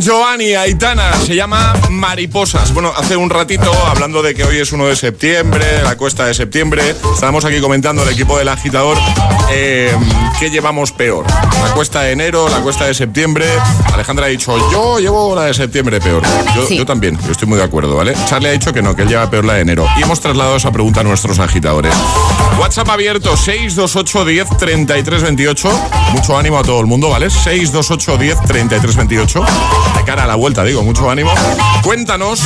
Joanne, 0.00 0.33
Giovanni, 0.34 0.54
Aitana, 0.56 1.12
se 1.24 1.36
llama 1.36 1.74
Mariposas. 1.90 2.74
Bueno, 2.74 2.92
hace 2.96 3.16
un 3.16 3.30
ratito, 3.30 3.70
hablando 3.86 4.20
de 4.20 4.34
que 4.34 4.42
hoy 4.42 4.58
es 4.58 4.72
1 4.72 4.86
de 4.88 4.96
septiembre, 4.96 5.64
la 5.84 5.96
cuesta 5.96 6.26
de 6.26 6.34
septiembre, 6.34 6.82
estábamos 7.14 7.44
aquí 7.44 7.60
comentando 7.60 8.02
el 8.02 8.08
equipo 8.08 8.36
del 8.36 8.48
agitador 8.48 8.98
eh, 9.50 9.94
qué 10.38 10.50
llevamos 10.50 10.92
peor. 10.92 11.26
La 11.62 11.72
cuesta 11.74 12.02
de 12.02 12.12
enero, 12.12 12.48
la 12.48 12.58
cuesta 12.58 12.86
de 12.86 12.94
septiembre. 12.94 13.46
Alejandra 13.92 14.26
ha 14.26 14.28
dicho, 14.28 14.56
yo 14.72 14.98
llevo 14.98 15.34
la 15.34 15.44
de 15.44 15.54
septiembre 15.54 16.00
peor. 16.00 16.22
Yo, 16.54 16.68
yo 16.68 16.86
también, 16.86 17.18
yo 17.24 17.32
estoy 17.32 17.46
muy 17.46 17.58
de 17.58 17.64
acuerdo, 17.64 17.96
¿vale? 17.96 18.14
Charlie 18.26 18.48
ha 18.48 18.52
dicho 18.52 18.72
que 18.72 18.82
no, 18.82 18.96
que 18.96 19.02
él 19.02 19.08
lleva 19.08 19.30
peor 19.30 19.44
la 19.44 19.54
de 19.54 19.60
enero. 19.60 19.86
Y 19.98 20.02
hemos 20.02 20.20
trasladado 20.20 20.56
esa 20.56 20.72
pregunta 20.72 21.00
a 21.00 21.04
nuestros 21.04 21.38
agitadores. 21.38 21.94
WhatsApp 22.58 22.88
abierto 22.88 23.36
628 23.36 24.24
10 24.24 24.48
33 24.58 25.22
28. 25.22 25.88
Mucho 26.12 26.36
ánimo 26.38 26.58
a 26.58 26.62
todo 26.62 26.80
el 26.80 26.86
mundo, 26.86 27.10
¿vale? 27.10 27.30
628 27.30 28.16
10 28.16 28.40
33 28.42 28.96
28. 28.96 29.44
De 30.04 30.10
cara 30.10 30.24
a 30.24 30.26
la 30.26 30.34
vuelta, 30.34 30.62
digo, 30.64 30.82
mucho 30.82 31.08
ánimo. 31.08 31.32
Cuéntanos. 31.82 32.42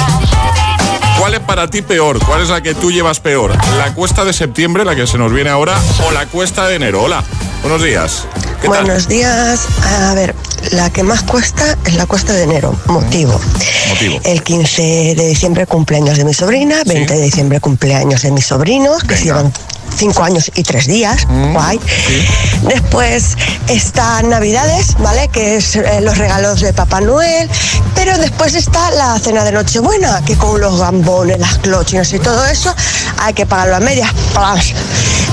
¿Cuál 1.18 1.34
es 1.34 1.40
para 1.40 1.68
ti 1.68 1.82
peor? 1.82 2.24
¿Cuál 2.24 2.42
es 2.42 2.50
la 2.50 2.60
que 2.60 2.72
tú 2.72 2.92
llevas 2.92 3.18
peor? 3.18 3.52
¿La 3.78 3.92
cuesta 3.94 4.24
de 4.24 4.32
septiembre, 4.32 4.84
la 4.84 4.94
que 4.94 5.08
se 5.08 5.18
nos 5.18 5.32
viene 5.32 5.50
ahora, 5.50 5.76
o 6.06 6.12
la 6.12 6.26
cuesta 6.26 6.68
de 6.68 6.76
enero? 6.76 7.02
Hola, 7.02 7.24
buenos 7.62 7.82
días. 7.82 8.26
¿Qué 8.62 8.68
tal? 8.68 8.84
Buenos 8.84 9.08
días. 9.08 9.66
A 9.82 10.14
ver, 10.14 10.36
la 10.70 10.90
que 10.90 11.02
más 11.02 11.24
cuesta 11.24 11.76
es 11.84 11.94
la 11.94 12.06
cuesta 12.06 12.32
de 12.32 12.44
enero. 12.44 12.76
Motivo. 12.86 13.40
Motivo. 13.88 14.20
El 14.22 14.44
15 14.44 15.14
de 15.16 15.26
diciembre 15.26 15.66
cumpleaños 15.66 16.16
de 16.16 16.24
mi 16.24 16.34
sobrina, 16.34 16.76
20 16.86 17.12
de 17.12 17.22
diciembre 17.22 17.58
cumpleaños 17.58 18.22
de 18.22 18.30
mis 18.30 18.46
sobrinos, 18.46 19.02
que 19.02 19.16
se 19.16 19.24
llevan 19.24 19.52
cinco 19.96 20.22
años 20.22 20.50
y 20.54 20.62
tres 20.62 20.86
días. 20.86 21.26
Guay. 21.52 21.80
Después 22.62 23.36
están 23.68 24.28
Navidades, 24.30 24.96
¿vale? 24.98 25.28
Que 25.28 25.56
es 25.56 25.76
eh, 25.76 26.00
los 26.00 26.18
regalos 26.18 26.60
de 26.60 26.72
Papá 26.72 27.00
Noel. 27.00 27.48
Pero 27.94 28.16
después 28.18 28.54
está 28.54 28.90
la 28.92 29.18
cena 29.18 29.44
de 29.44 29.52
Nochebuena, 29.52 30.22
que 30.24 30.36
con 30.36 30.60
los 30.60 30.78
gambones, 30.80 31.38
las 31.38 31.58
clochinas 31.58 32.12
y 32.12 32.18
todo 32.18 32.44
eso, 32.46 32.74
hay 33.18 33.34
que 33.34 33.46
pagarlo 33.46 33.76
a 33.76 33.80
medias. 33.80 34.10
¡Plas! 34.32 34.72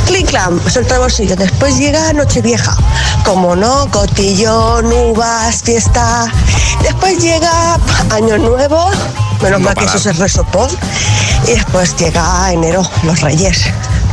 Clic, 0.06 0.28
clam, 0.28 0.60
suelta 0.70 0.96
el 0.96 1.02
bolsillo. 1.02 1.36
Después 1.36 1.78
llega 1.78 2.14
Nochevieja. 2.14 2.76
Como 3.24 3.56
no, 3.56 3.90
cotillón, 3.92 4.86
uvas, 4.92 5.64
fiesta. 5.64 6.32
Después 6.84 7.18
llega 7.20 7.76
Año 8.12 8.38
Nuevo. 8.38 8.92
Menos 9.42 9.60
No 9.60 9.66
mal 9.66 9.76
que 9.76 9.86
eso 9.86 9.98
es 9.98 10.06
el 10.06 10.18
resopón. 10.18 10.70
Y 11.48 11.52
después 11.52 11.96
llega 11.98 12.52
enero, 12.52 12.88
los 13.04 13.22
reyes. 13.22 13.66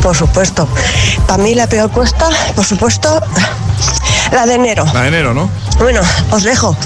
Por 0.02 0.16
supuesto. 0.16 0.68
Para 1.26 1.42
mí 1.42 1.54
la 1.54 1.68
peor 1.68 1.90
cuesta, 1.90 2.28
por 2.56 2.64
supuesto, 2.64 3.22
la 4.32 4.46
de 4.46 4.54
enero. 4.54 4.84
La 4.92 5.02
de 5.02 5.08
enero, 5.08 5.32
¿no? 5.32 5.48
Bueno, 5.78 6.00
os 6.30 6.42
dejo. 6.42 6.76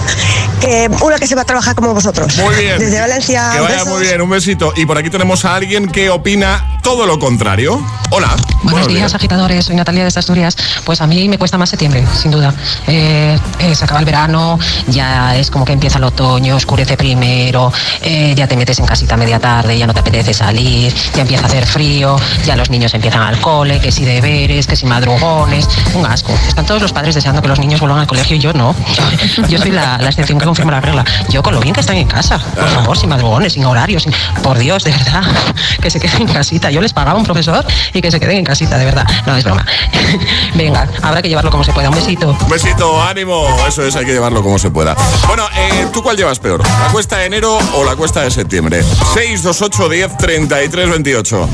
Que 0.61 0.89
una 1.03 1.19
que 1.19 1.27
se 1.27 1.35
va 1.35 1.43
a 1.43 1.45
trabajar 1.45 1.75
como 1.75 1.93
vosotros. 1.93 2.37
Muy 2.39 2.55
bien. 2.55 2.79
Desde 2.79 3.01
Valencia. 3.01 3.51
Que 3.53 3.61
vaya 3.61 3.75
besos. 3.77 3.89
muy 3.89 4.01
bien, 4.03 4.21
un 4.21 4.31
besito. 4.31 4.73
Y 4.77 4.87
por 4.87 4.99
aquí 4.99 5.11
tenemos 5.11 5.45
a 5.45 5.55
alguien 5.55 5.89
que 5.89 6.11
opina 6.11 6.79
todo 6.83 7.07
lo 7.07 7.19
contrario. 7.19 7.85
Hola. 8.11 8.37
Buenos 8.63 8.89
días, 8.89 9.15
agitadores. 9.15 9.65
Soy 9.65 9.77
Natalia 9.77 10.05
de 10.05 10.09
Asturias. 10.09 10.57
Pues 10.85 11.01
a 11.01 11.07
mí 11.07 11.29
me 11.29 11.39
cuesta 11.39 11.59
más 11.59 11.69
septiembre, 11.69 12.05
sin 12.21 12.31
duda. 12.31 12.55
Eh, 12.87 13.39
eh, 13.59 13.75
se 13.75 13.85
acaba 13.85 14.01
el 14.01 14.07
verano, 14.07 14.59
ya 14.89 15.37
es 15.37 15.51
como 15.51 15.65
que 15.65 15.73
empieza 15.73 15.99
el 15.99 16.05
otoño, 16.05 16.57
oscurece 16.57 16.97
primero, 16.97 17.73
eh, 18.03 18.35
ya 18.37 18.47
te 18.47 18.57
metes 18.57 18.79
en 18.79 18.87
casita 18.87 19.17
media 19.17 19.39
tarde, 19.39 19.77
ya 19.77 19.87
no 19.87 19.95
te 19.95 20.01
apetece 20.01 20.33
salir, 20.33 20.95
ya 21.15 21.23
empieza 21.23 21.45
a 21.45 21.47
hacer 21.47 21.67
frío, 21.67 22.17
ya 22.45 22.57
los 22.57 22.71
niños 22.71 22.95
empiezan 22.95 23.23
al 23.23 23.41
cole, 23.41 23.81
que 23.81 23.91
si 23.91 24.05
deberes, 24.05 24.67
que 24.67 24.77
si 24.77 24.87
madrugones, 24.87 25.69
un 25.95 26.07
asco. 26.07 26.33
Están 26.49 26.67
todos 26.67 26.83
los 26.83 26.93
padres 26.93 27.15
deseando 27.15 27.43
que 27.43 27.49
los 27.49 27.59
niños 27.59 27.81
vuelvan 27.81 28.01
al 28.01 28.07
colegio 28.07 28.37
y 28.37 28.39
yo 28.39 28.53
no. 28.53 28.75
Yo, 28.97 29.47
yo 29.49 29.59
soy 29.59 29.73
la, 29.73 29.99
la 29.99 30.09
excepción 30.09 30.39
que 30.39 30.47
confirma 30.57 30.73
la 30.73 30.81
regla. 30.81 31.05
Yo 31.29 31.43
con 31.43 31.55
lo 31.55 31.61
bien 31.61 31.75
que 31.75 31.81
están 31.81 31.97
en 31.97 32.07
casa, 32.09 32.39
por 32.39 32.69
favor, 32.69 32.97
sin 32.97 33.11
madrugones, 33.11 33.53
sin 33.53 33.65
horarios, 33.67 34.05
sin- 34.05 34.13
por 34.43 34.57
Dios, 34.59 34.85
de 34.85 34.91
verdad, 34.91 35.23
que 35.83 35.91
se 35.91 36.01
queden 36.01 36.23
en 36.23 36.29
casita. 36.29 36.71
Yo 36.71 36.81
les 36.81 36.93
pagaba 36.95 37.19
un 37.19 37.25
profesor 37.27 37.65
y 37.93 38.01
que 38.01 38.11
se 38.11 38.19
queden 38.19 38.39
en 38.39 38.45
casita, 38.45 38.79
de 38.79 38.87
verdad. 38.87 39.07
No, 39.27 39.37
es 39.37 39.45
broma. 39.45 39.67
Venga, 40.55 40.89
habrá 41.03 41.21
que 41.21 41.29
llevarlo 41.29 41.51
como 41.51 41.63
se 41.63 41.73
pueda. 41.73 41.91
Un 41.91 41.95
besito. 41.97 42.31
Un 42.41 42.49
besito, 42.49 43.03
ánimo. 43.03 43.47
Eso 43.69 43.83
es, 43.85 43.95
hay 43.97 44.07
que 44.07 44.13
llevarlo 44.13 44.43
como 44.43 44.59
se 44.59 44.71
pueda. 44.71 44.97
Bueno, 45.27 45.45
eh, 45.57 45.87
¿tú 45.93 46.03
cuál 46.03 46.17
llevas 46.17 46.39
peor? 46.39 46.63
¿La 46.63 46.89
cuesta 46.91 47.19
de 47.19 47.27
enero 47.27 47.59
o 47.75 47.85
la 47.85 47.95
cuesta 47.97 48.23
de 48.23 48.31
septiembre? 48.31 48.83
628 48.83 49.89
10 49.91 50.17
33 50.17 50.89
28. 50.91 51.49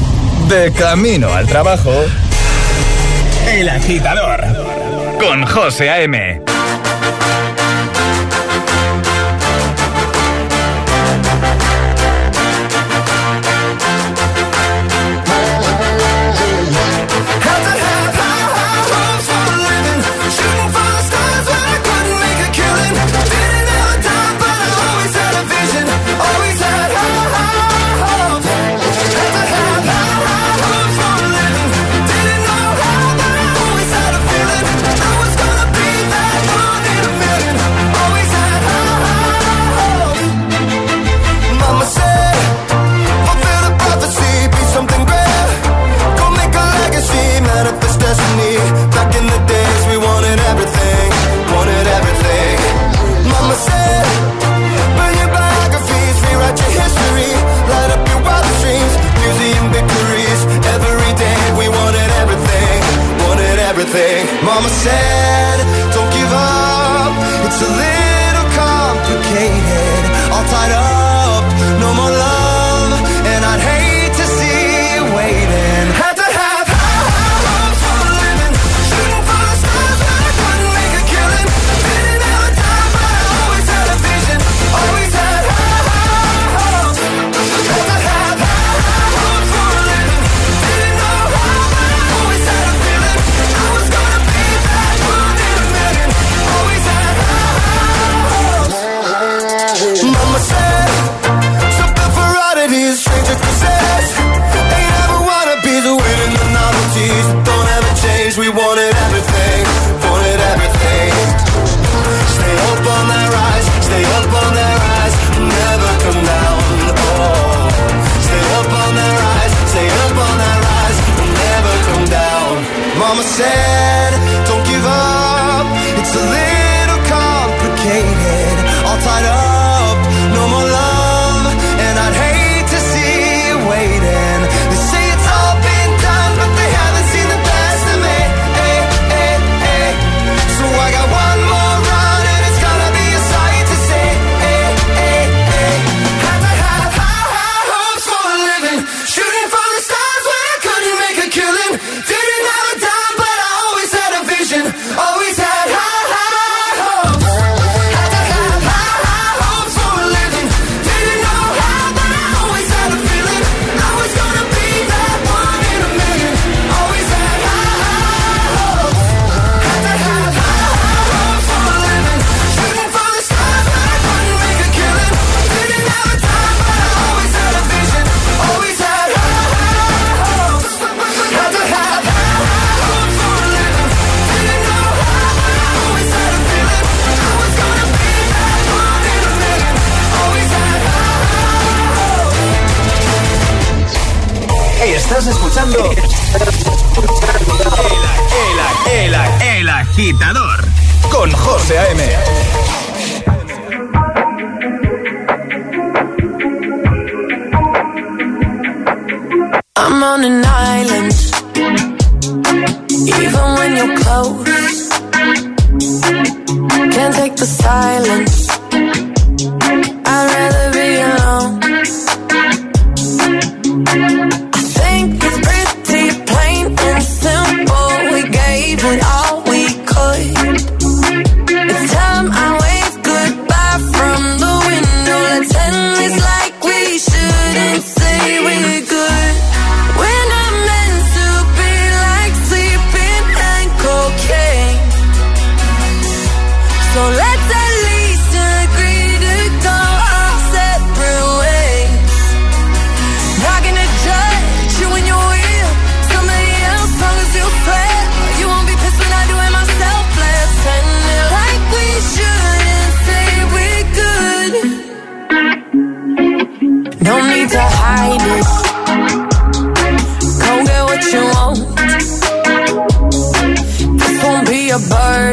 De 0.49 0.73
camino 0.73 1.33
al 1.35 1.47
trabajo. 1.49 1.93
El 3.51 3.69
agitador. 3.69 4.45
Con 5.21 5.45
José 5.47 5.91
A.M. 5.91 6.43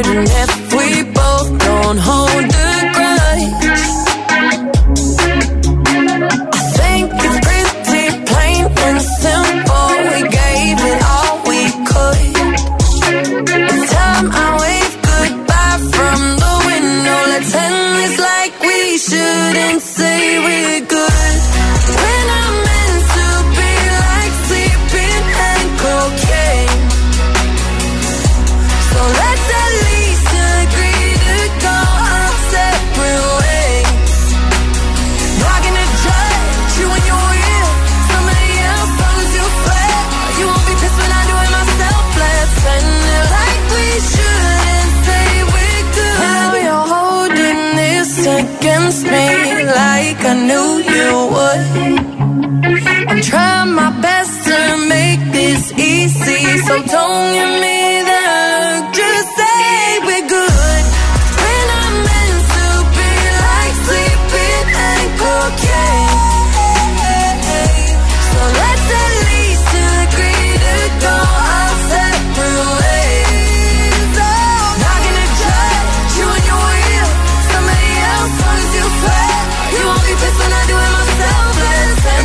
burden 0.02 0.22
if 0.22 0.49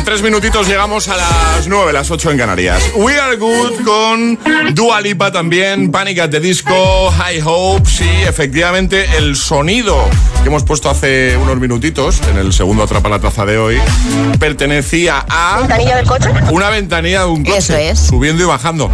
tres 0.06 0.22
minutitos 0.22 0.68
llegamos 0.68 1.08
a 1.08 1.16
las 1.16 1.66
9, 1.66 1.92
las 1.92 2.08
8 2.12 2.30
en 2.30 2.38
Canarias. 2.38 2.80
We 2.94 3.18
Are 3.18 3.34
Good 3.34 3.84
con 3.84 4.38
Dua 4.72 5.00
Lipa 5.00 5.32
también, 5.32 5.90
Panic 5.90 6.20
at 6.20 6.30
the 6.30 6.38
Disco, 6.38 7.10
High 7.10 7.42
Hopes 7.44 8.02
y 8.02 8.22
efectivamente 8.22 9.04
el 9.18 9.34
sonido 9.34 10.08
que 10.44 10.48
hemos 10.48 10.62
puesto 10.62 10.88
hace 10.88 11.36
unos 11.36 11.58
minutitos 11.58 12.20
en 12.30 12.38
el 12.38 12.52
segundo 12.52 12.84
Atrapa 12.84 13.08
la 13.08 13.18
Taza 13.18 13.44
de 13.44 13.58
hoy 13.58 13.78
pertenecía 14.38 15.26
a... 15.28 15.58
¿Ventanilla 15.58 15.96
del 15.96 16.06
coche? 16.06 16.28
Una 16.52 16.70
ventanilla 16.70 17.22
de 17.22 17.26
un 17.26 17.44
coche. 17.44 17.58
Eso 17.58 17.76
es. 17.76 17.98
Subiendo 17.98 18.44
y 18.44 18.46
bajando. 18.46 18.88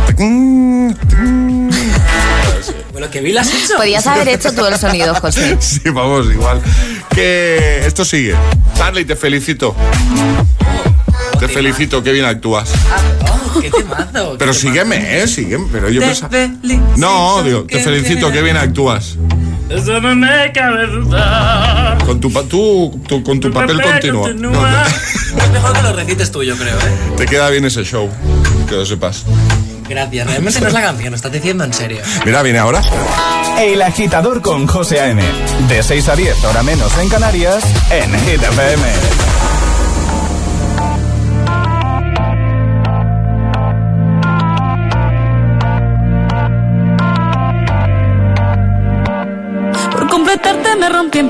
Bueno, 2.92 3.10
que 3.10 3.20
vi 3.20 3.32
las 3.32 3.52
hecho. 3.52 3.74
Podías 3.76 4.06
haber 4.06 4.28
hecho 4.28 4.54
tú 4.54 4.64
el 4.64 4.78
sonido, 4.78 5.14
José. 5.16 5.58
Sí, 5.60 5.90
vamos, 5.90 6.30
igual. 6.32 6.62
Que 7.14 7.84
esto 7.84 8.02
sigue. 8.02 8.34
Charlie, 8.78 9.04
te 9.04 9.14
felicito. 9.14 9.76
Te 11.42 11.48
felicito, 11.48 12.02
qué 12.04 12.12
bien 12.12 12.24
actúas. 12.24 12.70
Oh, 13.28 13.60
qué 13.60 13.68
temazo. 13.68 14.36
Pero 14.38 14.54
sígueme, 14.54 15.20
¿eh? 15.22 15.26
Sígueme. 15.26 15.66
Pero 15.72 15.88
yo 15.90 16.00
pensaba... 16.00 16.30
No, 16.96 17.42
digo, 17.42 17.64
te 17.64 17.80
felicito, 17.80 18.30
qué 18.30 18.42
bien 18.42 18.56
actúas. 18.56 19.16
Eso 19.68 20.00
no 20.00 20.14
me 20.14 20.52
cabe 20.52 20.86
duda. 20.86 21.98
Con 22.06 22.20
tu, 22.20 22.32
pa- 22.32 22.42
tú- 22.44 23.00
tú- 23.08 23.24
con 23.24 23.40
tu 23.40 23.50
papel 23.50 23.80
continúa. 23.82 24.28
No, 24.34 24.52
Es 24.86 25.50
mejor 25.50 25.72
que 25.72 25.82
lo 25.82 25.92
recites 25.94 26.30
tú, 26.30 26.42
yo 26.44 26.54
creo, 26.56 26.76
¿eh? 26.78 26.92
te, 27.16 27.24
te 27.24 27.26
queda 27.30 27.48
bien 27.50 27.64
ese 27.64 27.82
show, 27.84 28.08
que 28.68 28.74
lo 28.76 28.86
sepas. 28.86 29.24
Gracias. 29.88 30.26
Realmente 30.28 30.60
no 30.60 30.68
es 30.68 30.72
la 30.74 30.82
canción, 30.82 31.10
lo 31.10 31.16
estás 31.16 31.32
diciendo 31.32 31.64
en 31.64 31.72
serio. 31.72 32.02
Mira, 32.24 32.42
viene 32.42 32.58
ahora. 32.60 32.82
El 33.58 33.82
agitador 33.82 34.42
con 34.42 34.66
José 34.68 35.00
A.M. 35.00 35.22
De 35.68 35.82
6 35.82 36.08
a 36.08 36.14
10, 36.16 36.44
hora 36.44 36.62
menos 36.62 36.96
en 36.98 37.08
Canarias, 37.08 37.64
en 37.90 38.10
Hit 38.20 38.42
FM. 38.42 38.82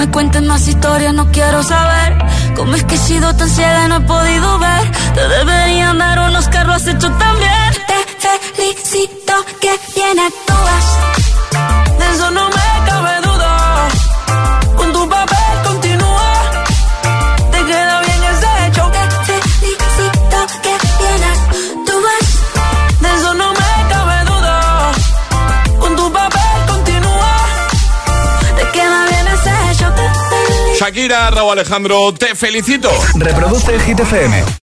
me 0.00 0.10
cuentes 0.10 0.40
más 0.42 0.66
historias, 0.66 1.12
no 1.12 1.30
quiero 1.30 1.62
saber 1.62 2.16
cómo 2.56 2.74
es 2.74 2.84
que 2.84 2.94
he 2.94 2.98
sido 2.98 3.36
tan 3.36 3.50
ciega 3.50 3.84
y 3.84 3.88
no 3.90 3.96
he 3.96 4.00
podido 4.00 4.58
ver. 4.58 4.90
Te 5.14 5.28
deberían 5.28 5.98
dar 5.98 6.18
unos 6.20 6.48
carros 6.48 6.76
has 6.76 6.86
hecho 6.86 7.10
también. 7.18 7.70
Te 7.86 8.54
felicito 8.54 9.34
que 9.60 9.78
bien 9.94 10.18
actúas. 10.18 10.86
De 11.98 12.14
eso 12.14 12.30
no 12.30 12.49
Shakira, 30.90 31.30
Raúl 31.30 31.52
Alejandro, 31.52 32.12
te 32.12 32.34
felicito. 32.34 32.90
Reproduce 33.14 33.76
FM. 33.76 34.58